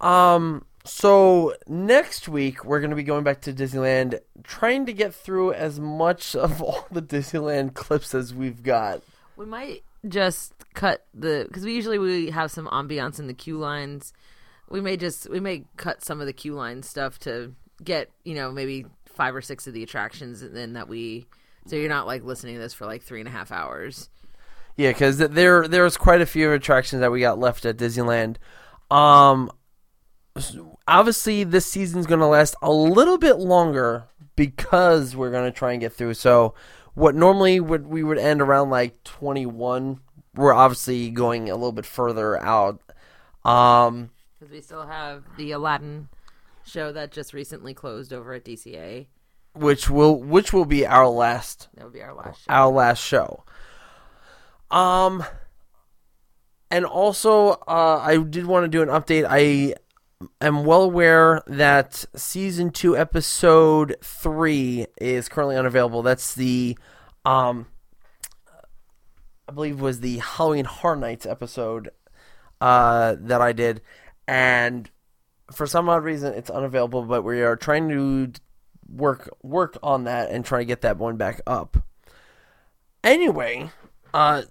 Um, 0.00 0.64
so 0.84 1.54
next 1.68 2.28
week 2.28 2.64
we're 2.64 2.80
gonna 2.80 2.96
be 2.96 3.02
going 3.02 3.24
back 3.24 3.40
to 3.42 3.52
Disneyland, 3.52 4.20
trying 4.42 4.86
to 4.86 4.92
get 4.92 5.14
through 5.14 5.52
as 5.52 5.78
much 5.78 6.34
of 6.36 6.62
all 6.62 6.86
the 6.90 7.02
Disneyland 7.02 7.74
clips 7.74 8.14
as 8.14 8.34
we've 8.34 8.62
got. 8.62 9.02
We 9.36 9.46
might 9.46 9.84
just 10.08 10.52
cut 10.74 11.04
the 11.14 11.44
because 11.46 11.64
we 11.64 11.74
usually 11.74 11.98
we 11.98 12.30
have 12.30 12.50
some 12.50 12.66
ambiance 12.68 13.18
in 13.18 13.26
the 13.26 13.34
queue 13.34 13.58
lines. 13.58 14.12
We 14.68 14.80
may 14.80 14.96
just 14.96 15.28
we 15.30 15.40
may 15.40 15.64
cut 15.76 16.04
some 16.04 16.20
of 16.20 16.26
the 16.26 16.32
queue 16.32 16.54
line 16.54 16.82
stuff 16.82 17.18
to 17.20 17.54
get 17.82 18.10
you 18.24 18.34
know 18.34 18.50
maybe 18.50 18.86
five 19.06 19.34
or 19.34 19.42
six 19.42 19.66
of 19.66 19.74
the 19.74 19.82
attractions, 19.82 20.42
and 20.42 20.56
then 20.56 20.72
that 20.72 20.88
we 20.88 21.26
so 21.66 21.76
you're 21.76 21.88
not 21.88 22.06
like 22.06 22.24
listening 22.24 22.56
to 22.56 22.60
this 22.60 22.74
for 22.74 22.86
like 22.86 23.02
three 23.02 23.20
and 23.20 23.28
a 23.28 23.32
half 23.32 23.52
hours. 23.52 24.08
Yeah, 24.76 24.90
because 24.90 25.18
there 25.18 25.68
there 25.68 25.84
was 25.84 25.96
quite 25.96 26.20
a 26.20 26.26
few 26.26 26.50
attractions 26.52 27.00
that 27.00 27.12
we 27.12 27.20
got 27.20 27.38
left 27.38 27.64
at 27.64 27.76
Disneyland. 27.76 28.36
Um, 28.90 29.50
obviously 30.88 31.44
this 31.44 31.66
season's 31.66 32.06
gonna 32.06 32.28
last 32.28 32.54
a 32.62 32.72
little 32.72 33.18
bit 33.18 33.36
longer 33.38 34.04
because 34.36 35.14
we're 35.14 35.30
gonna 35.30 35.50
try 35.50 35.72
and 35.72 35.80
get 35.80 35.92
through. 35.92 36.14
So, 36.14 36.54
what 36.94 37.14
normally 37.14 37.60
would 37.60 37.86
we 37.86 38.02
would 38.02 38.18
end 38.18 38.40
around 38.42 38.70
like 38.70 39.02
21, 39.04 40.00
we're 40.34 40.52
obviously 40.54 41.10
going 41.10 41.48
a 41.50 41.54
little 41.54 41.72
bit 41.72 41.86
further 41.86 42.42
out. 42.42 42.80
Um, 43.44 44.10
Because 44.38 44.52
we 44.52 44.60
still 44.60 44.86
have 44.86 45.24
the 45.36 45.52
Aladdin 45.52 46.08
show 46.64 46.92
that 46.92 47.10
just 47.10 47.32
recently 47.34 47.74
closed 47.74 48.12
over 48.12 48.32
at 48.34 48.44
DCA. 48.44 49.06
which 49.54 49.90
will 49.90 50.22
which 50.22 50.52
will 50.52 50.64
be 50.64 50.86
our 50.86 51.08
last 51.08 51.68
That 51.74 51.84
would 51.84 51.92
be 51.92 52.02
our 52.02 52.14
last 52.14 52.44
show. 52.44 52.50
our 52.52 52.68
last 52.70 53.02
show. 53.02 53.44
Um, 54.70 55.22
and 56.70 56.86
also, 56.86 57.50
uh, 57.68 58.00
I 58.02 58.16
did 58.16 58.46
want 58.46 58.64
to 58.64 58.68
do 58.68 58.80
an 58.80 58.88
update. 58.88 59.26
I 59.28 59.74
am 60.40 60.64
well 60.64 60.82
aware 60.82 61.42
that 61.46 62.04
season 62.14 62.70
two, 62.70 62.96
episode 62.96 63.96
three, 64.02 64.86
is 65.00 65.28
currently 65.28 65.56
unavailable. 65.56 66.02
That's 66.02 66.34
the, 66.34 66.76
um, 67.24 67.66
I 69.48 69.52
believe 69.52 69.80
was 69.80 70.00
the 70.00 70.18
Halloween 70.18 70.64
Horror 70.64 70.96
Nights 70.96 71.26
episode 71.26 71.90
uh, 72.60 73.16
that 73.18 73.40
I 73.40 73.52
did, 73.52 73.82
and 74.26 74.90
for 75.52 75.66
some 75.66 75.88
odd 75.88 76.04
reason, 76.04 76.34
it's 76.34 76.50
unavailable. 76.50 77.02
But 77.02 77.22
we 77.22 77.42
are 77.42 77.56
trying 77.56 77.88
to 77.88 78.32
work 78.88 79.28
work 79.42 79.78
on 79.82 80.04
that 80.04 80.30
and 80.30 80.44
try 80.44 80.60
to 80.60 80.64
get 80.64 80.82
that 80.82 80.98
one 80.98 81.16
back 81.16 81.40
up. 81.46 81.76
Anyway, 83.04 83.70
uh, 84.14 84.42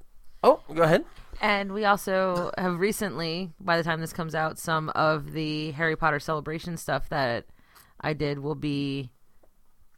oh, 0.43 0.61
go 0.73 0.83
ahead. 0.83 1.05
And 1.41 1.73
we 1.73 1.85
also 1.85 2.51
have 2.55 2.79
recently, 2.79 3.49
by 3.59 3.75
the 3.75 3.83
time 3.83 3.99
this 3.99 4.13
comes 4.13 4.35
out, 4.35 4.59
some 4.59 4.89
of 4.89 5.31
the 5.31 5.71
Harry 5.71 5.95
Potter 5.95 6.19
celebration 6.19 6.77
stuff 6.77 7.09
that 7.09 7.45
I 7.99 8.13
did 8.13 8.39
will 8.39 8.55
be 8.55 9.09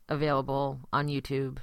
available 0.08 0.80
on 0.94 1.10
YouTube. 1.10 1.58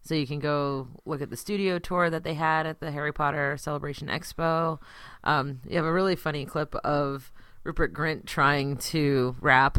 So 0.00 0.14
you 0.14 0.26
can 0.26 0.38
go 0.38 0.88
look 1.04 1.20
at 1.20 1.28
the 1.28 1.36
studio 1.36 1.78
tour 1.78 2.08
that 2.08 2.24
they 2.24 2.32
had 2.32 2.66
at 2.66 2.80
the 2.80 2.90
Harry 2.90 3.12
Potter 3.12 3.58
Celebration 3.58 4.08
Expo. 4.08 4.78
Um, 5.24 5.60
you 5.68 5.76
have 5.76 5.84
a 5.84 5.92
really 5.92 6.16
funny 6.16 6.46
clip 6.46 6.74
of 6.76 7.30
Rupert 7.64 7.92
Grint 7.92 8.24
trying 8.24 8.78
to 8.78 9.36
rap. 9.42 9.78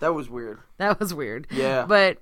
That 0.00 0.14
was 0.14 0.30
weird. 0.30 0.60
That 0.78 1.00
was 1.00 1.12
weird. 1.12 1.46
Yeah. 1.50 1.86
But 1.86 2.18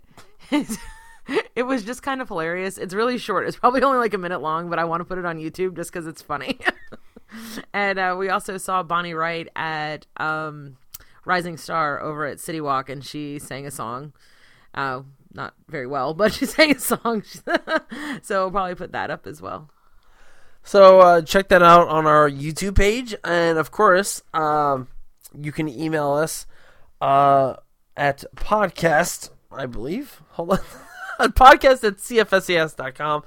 it 1.57 1.65
was 1.65 1.85
just 1.85 2.03
kind 2.03 2.21
of 2.21 2.29
hilarious. 2.29 2.79
It's 2.79 2.95
really 2.95 3.19
short. 3.19 3.47
It's 3.47 3.57
probably 3.57 3.83
only 3.83 3.99
like 3.99 4.15
a 4.15 4.19
minute 4.19 4.41
long, 4.41 4.71
but 4.71 4.79
I 4.79 4.85
want 4.85 5.01
to 5.01 5.05
put 5.05 5.19
it 5.19 5.25
on 5.25 5.39
YouTube 5.39 5.77
just 5.77 5.93
because 5.93 6.07
it's 6.07 6.23
funny. 6.23 6.59
and 7.73 7.99
uh, 7.99 8.17
we 8.19 8.29
also 8.29 8.57
saw 8.57 8.83
Bonnie 8.83 9.15
Wright 9.15 9.49
at 9.57 10.07
um, 10.17 10.77
Rising 11.25 11.57
Star 11.57 12.01
over 12.01 12.27
at 12.27 12.41
City 12.41 12.61
Walk, 12.61 12.89
and 12.89 13.05
she 13.05 13.39
sang 13.39 13.67
a 13.67 13.71
song. 13.71 14.13
Uh, 14.75 15.03
not 15.33 15.55
very 15.69 15.87
well, 15.87 16.15
but 16.15 16.33
she 16.35 16.47
sang 16.47 16.77
a 16.77 16.79
song. 16.79 17.23
so 18.23 18.43
we'll 18.43 18.51
probably 18.51 18.75
put 18.75 18.93
that 18.93 19.11
up 19.11 19.27
as 19.27 19.41
well. 19.41 19.71
So 20.63 21.01
uh, 21.01 21.21
check 21.23 21.49
that 21.49 21.63
out 21.63 21.89
on 21.89 22.07
our 22.07 22.29
YouTube 22.31 22.77
page, 22.77 23.15
and 23.23 23.59
of 23.59 23.71
course, 23.71 24.23
um, 24.33 24.89
you 25.39 25.53
can 25.53 25.69
email 25.69 26.13
us 26.13 26.47
uh, 27.03 27.57
at 27.97 28.25
podcast. 28.35 29.31
I 29.53 29.67
believe. 29.67 30.21
Hold 30.31 30.53
on, 30.53 30.59
podcast 31.33 31.85
at 31.85 31.99
cfses.com. 31.99 33.23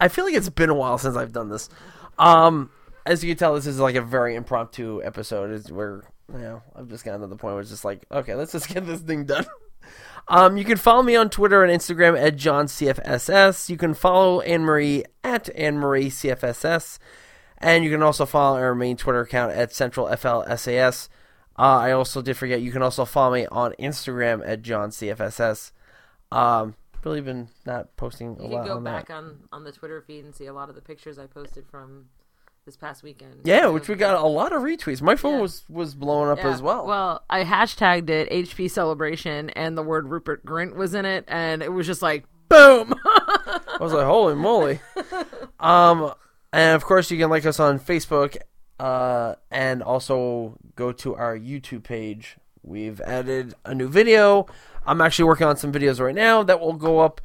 I 0.00 0.08
feel 0.08 0.24
like 0.24 0.34
it's 0.34 0.48
been 0.48 0.70
a 0.70 0.74
while 0.74 0.98
since 0.98 1.16
I've 1.16 1.32
done 1.32 1.48
this. 1.48 1.68
Um, 2.18 2.70
as 3.04 3.24
you 3.24 3.30
can 3.30 3.38
tell, 3.38 3.54
this 3.54 3.66
is 3.66 3.80
like 3.80 3.94
a 3.94 4.02
very 4.02 4.34
impromptu 4.34 5.02
episode. 5.02 5.50
Is 5.50 5.72
where 5.72 6.04
you 6.32 6.38
know 6.38 6.62
I've 6.76 6.88
just 6.88 7.04
gotten 7.04 7.20
to 7.20 7.26
the 7.26 7.36
point 7.36 7.54
where 7.54 7.60
it's 7.60 7.70
just 7.70 7.84
like, 7.84 8.04
okay, 8.10 8.34
let's 8.34 8.52
just 8.52 8.68
get 8.68 8.86
this 8.86 9.00
thing 9.00 9.24
done. 9.24 9.46
Um, 10.30 10.58
you 10.58 10.64
can 10.64 10.76
follow 10.76 11.02
me 11.02 11.16
on 11.16 11.30
Twitter 11.30 11.64
and 11.64 11.72
Instagram 11.72 12.20
at 12.20 12.36
JohnCFSS. 12.36 13.70
You 13.70 13.78
can 13.78 13.94
follow 13.94 14.42
Anne 14.42 14.62
Marie 14.62 15.04
at 15.24 15.48
Anne 15.56 15.78
Marie 15.78 16.10
CFSS. 16.10 16.98
And 17.56 17.82
you 17.82 17.90
can 17.90 18.02
also 18.02 18.26
follow 18.26 18.58
our 18.58 18.74
main 18.74 18.96
Twitter 18.96 19.22
account 19.22 19.52
at 19.52 19.70
CentralFLSAS. 19.70 21.08
Uh, 21.58 21.62
I 21.62 21.92
also 21.92 22.20
did 22.22 22.36
forget, 22.36 22.60
you 22.60 22.70
can 22.70 22.82
also 22.82 23.04
follow 23.04 23.34
me 23.34 23.46
on 23.46 23.72
Instagram 23.80 24.46
at 24.46 24.62
JohnCFSS. 24.62 25.72
Um, 26.30 26.74
really 27.04 27.20
been 27.20 27.48
not 27.66 27.96
posting 27.96 28.36
a 28.38 28.42
You 28.42 28.48
lot 28.48 28.58
can 28.60 28.66
go 28.68 28.76
on 28.78 28.84
back 28.84 29.08
that. 29.08 29.14
on, 29.14 29.38
on 29.52 29.64
the 29.64 29.72
Twitter 29.72 30.00
feed 30.00 30.24
and 30.24 30.34
see 30.34 30.46
a 30.46 30.52
lot 30.52 30.68
of 30.68 30.74
the 30.74 30.80
pictures 30.82 31.18
I 31.18 31.26
posted 31.26 31.66
from 31.70 32.06
this 32.64 32.76
past 32.76 33.02
weekend. 33.02 33.40
Yeah, 33.44 33.68
which 33.68 33.88
we 33.88 33.94
got 33.94 34.22
a 34.22 34.26
lot 34.26 34.52
of 34.52 34.62
retweets. 34.62 35.00
My 35.00 35.16
phone 35.16 35.40
was, 35.40 35.64
was 35.70 35.94
blowing 35.94 36.30
up 36.30 36.38
Yeah. 36.38 36.48
as 36.52 36.60
well. 36.60 36.86
Well, 36.86 37.22
I 37.30 37.44
hashtagged 37.44 38.10
it 38.10 38.30
HP 38.30 38.70
Celebration, 38.70 39.48
and 39.50 39.76
the 39.76 39.82
word 39.82 40.08
Rupert 40.08 40.44
Grint 40.44 40.74
was 40.74 40.94
in 40.94 41.04
it, 41.06 41.24
and 41.28 41.62
it 41.62 41.72
was 41.72 41.86
just 41.86 42.02
like 42.02 42.24
boom. 42.48 42.94
I 43.06 43.78
was 43.80 43.92
like, 43.92 44.04
holy 44.06 44.34
moly. 44.34 44.80
um, 45.60 46.12
and 46.52 46.74
of 46.76 46.84
course, 46.84 47.10
you 47.10 47.18
can 47.18 47.30
like 47.30 47.46
us 47.46 47.58
on 47.60 47.78
Facebook 47.78 48.36
uh, 48.80 49.34
and 49.50 49.82
also 49.82 50.58
go 50.76 50.92
to 50.92 51.14
our 51.14 51.38
YouTube 51.38 51.84
page. 51.84 52.36
We've 52.62 53.00
added 53.00 53.54
a 53.64 53.74
new 53.74 53.88
video. 53.88 54.46
I'm 54.86 55.00
actually 55.00 55.26
working 55.26 55.46
on 55.46 55.56
some 55.56 55.72
videos 55.72 56.00
right 56.00 56.14
now 56.14 56.42
that 56.42 56.60
will 56.60 56.74
go 56.74 57.00
up 57.00 57.20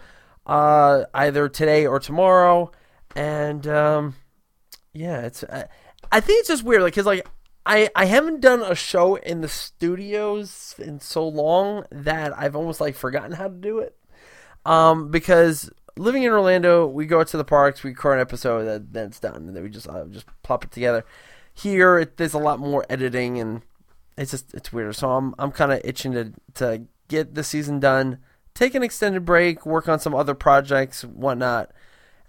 uh, 0.46 1.06
either 1.14 1.50
today 1.50 1.86
or 1.86 2.00
tomorrow. 2.00 2.72
And 3.16 3.68
um, 3.68 4.16
yeah, 4.94 5.22
it's. 5.22 5.44
Uh, 5.44 5.68
I 6.12 6.20
think 6.20 6.40
it's 6.40 6.50
just 6.50 6.64
weird, 6.64 6.82
like, 6.82 6.94
cause 6.94 7.06
like 7.06 7.28
I 7.66 7.90
I 7.96 8.06
haven't 8.06 8.42
done 8.42 8.62
a 8.62 8.76
show 8.76 9.16
in 9.16 9.42
the 9.42 9.48
studios 9.48 10.76
in 10.78 11.00
so 11.00 11.28
long 11.28 11.86
that 11.92 12.38
I've 12.38 12.56
almost 12.56 12.82
like 12.82 12.96
forgotten 12.96 13.34
how 13.34 13.48
to 13.48 13.54
do 13.54 13.80
it. 13.80 13.96
Um, 14.66 15.10
because 15.12 15.70
living 15.98 16.24
in 16.24 16.32
Orlando, 16.32 16.88
we 16.88 17.06
go 17.06 17.20
out 17.20 17.28
to 17.28 17.38
the 17.38 17.44
parks, 17.44 17.84
we 17.84 17.92
record 17.92 18.16
an 18.16 18.22
episode, 18.22 18.66
that 18.66 18.94
then 18.94 19.08
it's 19.08 19.20
done, 19.20 19.48
and 19.48 19.56
then 19.56 19.64
we 19.64 19.70
just 19.70 19.88
uh, 19.88 20.06
just 20.06 20.26
plop 20.44 20.64
it 20.64 20.72
together. 20.72 21.06
Here, 21.54 22.00
it, 22.00 22.18
there's 22.18 22.34
a 22.34 22.40
lot 22.40 22.60
more 22.60 22.86
editing, 22.90 23.40
and 23.40 23.62
it's 24.18 24.32
just 24.32 24.54
it's 24.54 24.74
weird. 24.74 24.96
So 24.96 25.12
I'm 25.12 25.36
I'm 25.40 25.52
kind 25.52 25.72
of 25.72 25.82
itching 25.84 26.14
to 26.14 26.34
to 26.56 26.86
get 27.14 27.36
the 27.36 27.44
season 27.44 27.80
done, 27.80 28.18
take 28.54 28.76
an 28.76 28.84
extended 28.84 29.24
break, 29.24 29.66
work 29.66 29.88
on 29.88 30.00
some 30.00 30.16
other 30.16 30.34
projects, 30.34 31.04
whatnot, 31.04 31.72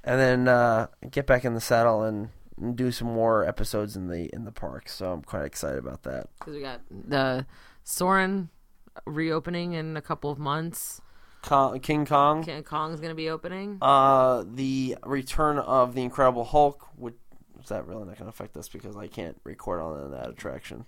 and 0.03 0.21
then 0.21 0.49
uh, 0.49 0.87
get 1.11 1.27
back 1.27 1.45
in 1.45 1.55
the 1.55 1.61
saddle 1.61 2.03
and, 2.03 2.29
and 2.61 2.77
do 2.77 2.93
some 2.93 3.09
more 3.09 3.45
episodes 3.45 3.97
in 3.97 4.09
the 4.09 4.29
in 4.35 4.45
the 4.45 4.53
park. 4.53 4.89
So 4.89 5.13
I'm 5.13 5.23
quite 5.23 5.45
excited 5.45 5.79
about 5.79 6.03
that. 6.03 6.29
Because 6.39 6.55
we 6.55 6.61
got 6.61 6.81
the 6.91 7.47
Soarin' 7.83 8.51
reopening 9.07 9.73
in 9.73 9.97
a 9.97 10.03
couple 10.03 10.31
of 10.31 10.39
months. 10.39 11.01
Kong, 11.43 11.79
King 11.81 12.07
Kong. 12.07 12.43
King 12.43 12.63
Kong's 12.63 13.01
going 13.01 13.11
to 13.11 13.17
be 13.17 13.29
opening. 13.29 13.79
Uh, 13.83 14.45
the 14.47 14.97
return 15.05 15.59
of 15.59 15.95
the 15.95 16.03
Incredible 16.03 16.45
Hulk. 16.45 16.89
Which 16.97 17.17
is 17.63 17.69
that 17.69 17.87
really 17.87 18.05
not 18.05 18.19
going 18.19 18.25
to 18.25 18.29
affect 18.29 18.57
us 18.57 18.69
because 18.69 18.97
I 18.97 19.09
can't 19.09 19.39
record 19.45 19.81
on 19.81 20.11
that 20.13 20.29
attraction. 20.29 20.85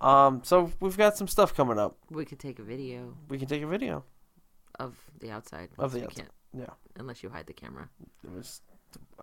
Um, 0.00 0.40
so 0.44 0.72
we've 0.80 0.96
got 0.96 1.16
some 1.16 1.28
stuff 1.28 1.54
coming 1.54 1.78
up. 1.78 1.96
We 2.10 2.24
could 2.24 2.38
take 2.38 2.58
a 2.58 2.62
video 2.62 3.14
We 3.28 3.38
can 3.38 3.46
take 3.48 3.62
a 3.62 3.66
video 3.66 4.04
of 4.78 4.96
the 5.20 5.30
outside. 5.30 5.68
of 5.78 5.92
the. 5.92 6.04
Outside. 6.04 6.16
can't 6.16 6.30
Yeah, 6.56 6.70
unless 6.96 7.22
you 7.22 7.28
hide 7.28 7.46
the 7.46 7.52
camera. 7.52 7.88
it 8.24 8.30
was, 8.34 8.62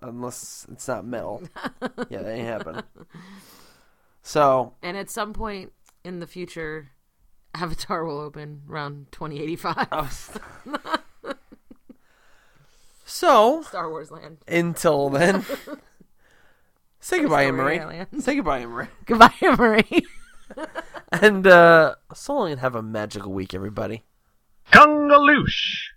unless 0.01 0.67
it's 0.71 0.87
not 0.87 1.05
metal. 1.05 1.41
yeah, 2.09 2.21
that 2.21 2.29
ain't 2.29 2.47
happening. 2.47 2.83
So 4.21 4.73
And 4.83 4.95
at 4.97 5.09
some 5.09 5.33
point 5.33 5.71
in 6.03 6.19
the 6.19 6.27
future, 6.27 6.91
Avatar 7.55 8.05
will 8.05 8.19
open 8.19 8.61
around 8.69 9.07
2085. 9.11 10.39
so 13.05 13.61
Star 13.63 13.89
Wars 13.89 14.11
Land. 14.11 14.37
until 14.47 15.09
then, 15.09 15.43
say 16.99 17.21
goodbye, 17.21 17.47
Sorry, 17.49 17.79
Emery. 17.79 18.05
Say 18.19 18.35
goodbye, 18.35 18.59
Emery. 18.61 18.87
Goodbye, 19.05 19.33
Emery. 19.41 20.03
and 21.11 21.47
uh, 21.47 21.95
so 22.13 22.35
long 22.35 22.51
and 22.51 22.59
have 22.59 22.75
a 22.75 22.81
magical 22.81 23.31
week, 23.31 23.53
everybody. 23.53 24.03
Kungaloosh! 24.71 25.89